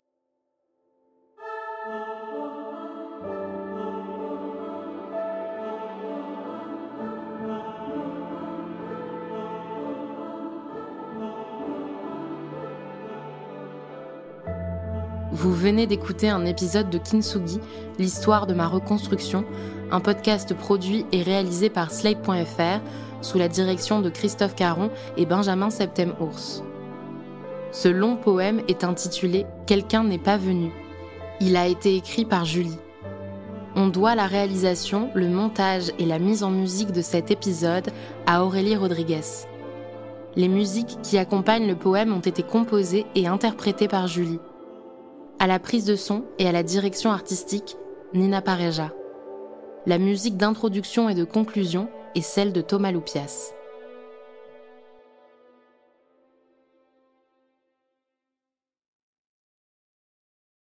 Vous 15.33 15.55
venez 15.55 15.87
d'écouter 15.87 16.29
un 16.29 16.45
épisode 16.45 16.91
de 16.91 16.99
Kintsugi, 16.99 17.61
l'histoire 17.99 18.47
de 18.47 18.53
ma 18.53 18.69
reconstruction, 18.69 19.45
un 19.91 20.01
podcast 20.01 20.53
produit 20.55 21.07
et 21.13 21.23
réalisé 21.23 21.71
par 21.71 21.93
Slate.fr 21.93 22.81
sous 23.21 23.39
la 23.39 23.49
direction 23.49 24.01
de 24.01 24.11
Christophe 24.11 24.55
Caron 24.55 24.91
et 25.17 25.27
Benjamin 25.27 25.71
Septem-Ours. 25.71 26.63
Ce 27.73 27.89
long 27.89 28.17
poème 28.17 28.63
est 28.69 28.85
intitulé 28.85 29.47
Quelqu'un 29.67 30.05
n'est 30.05 30.19
pas 30.19 30.37
venu. 30.37 30.71
Il 31.41 31.57
a 31.57 31.67
été 31.67 31.97
écrit 31.97 32.25
par 32.25 32.45
Julie. 32.45 32.79
On 33.77 33.87
doit 33.87 34.17
la 34.17 34.27
réalisation, 34.27 35.11
le 35.15 35.29
montage 35.29 35.93
et 35.99 36.05
la 36.05 36.19
mise 36.19 36.43
en 36.43 36.51
musique 36.51 36.91
de 36.91 37.03
cet 37.03 37.31
épisode 37.31 37.91
à 38.27 38.45
Aurélie 38.45 38.77
Rodriguez. 38.77 39.47
Les 40.35 40.49
musiques 40.49 40.99
qui 41.03 41.19
accompagnent 41.19 41.69
le 41.69 41.77
poème 41.77 42.13
ont 42.13 42.21
été 42.21 42.43
composées 42.43 43.07
et 43.15 43.29
interprétées 43.29 43.89
par 43.89 44.09
Julie. 44.09 44.41
À 45.39 45.47
la 45.47 45.59
prise 45.59 45.85
de 45.85 45.97
son 45.97 46.25
et 46.39 46.49
à 46.49 46.53
la 46.53 46.63
direction 46.63 47.13
artistique, 47.13 47.77
Nina 48.13 48.43
Pareja. 48.43 48.93
La 49.87 49.99
musique 49.99 50.37
d'introduction 50.37 51.09
et 51.09 51.15
de 51.15 51.25
conclusion 51.25 51.89
est 52.15 52.23
celle 52.23 52.53
de 52.53 52.61
Thomas 52.61 52.93
Loupias. 52.93 53.53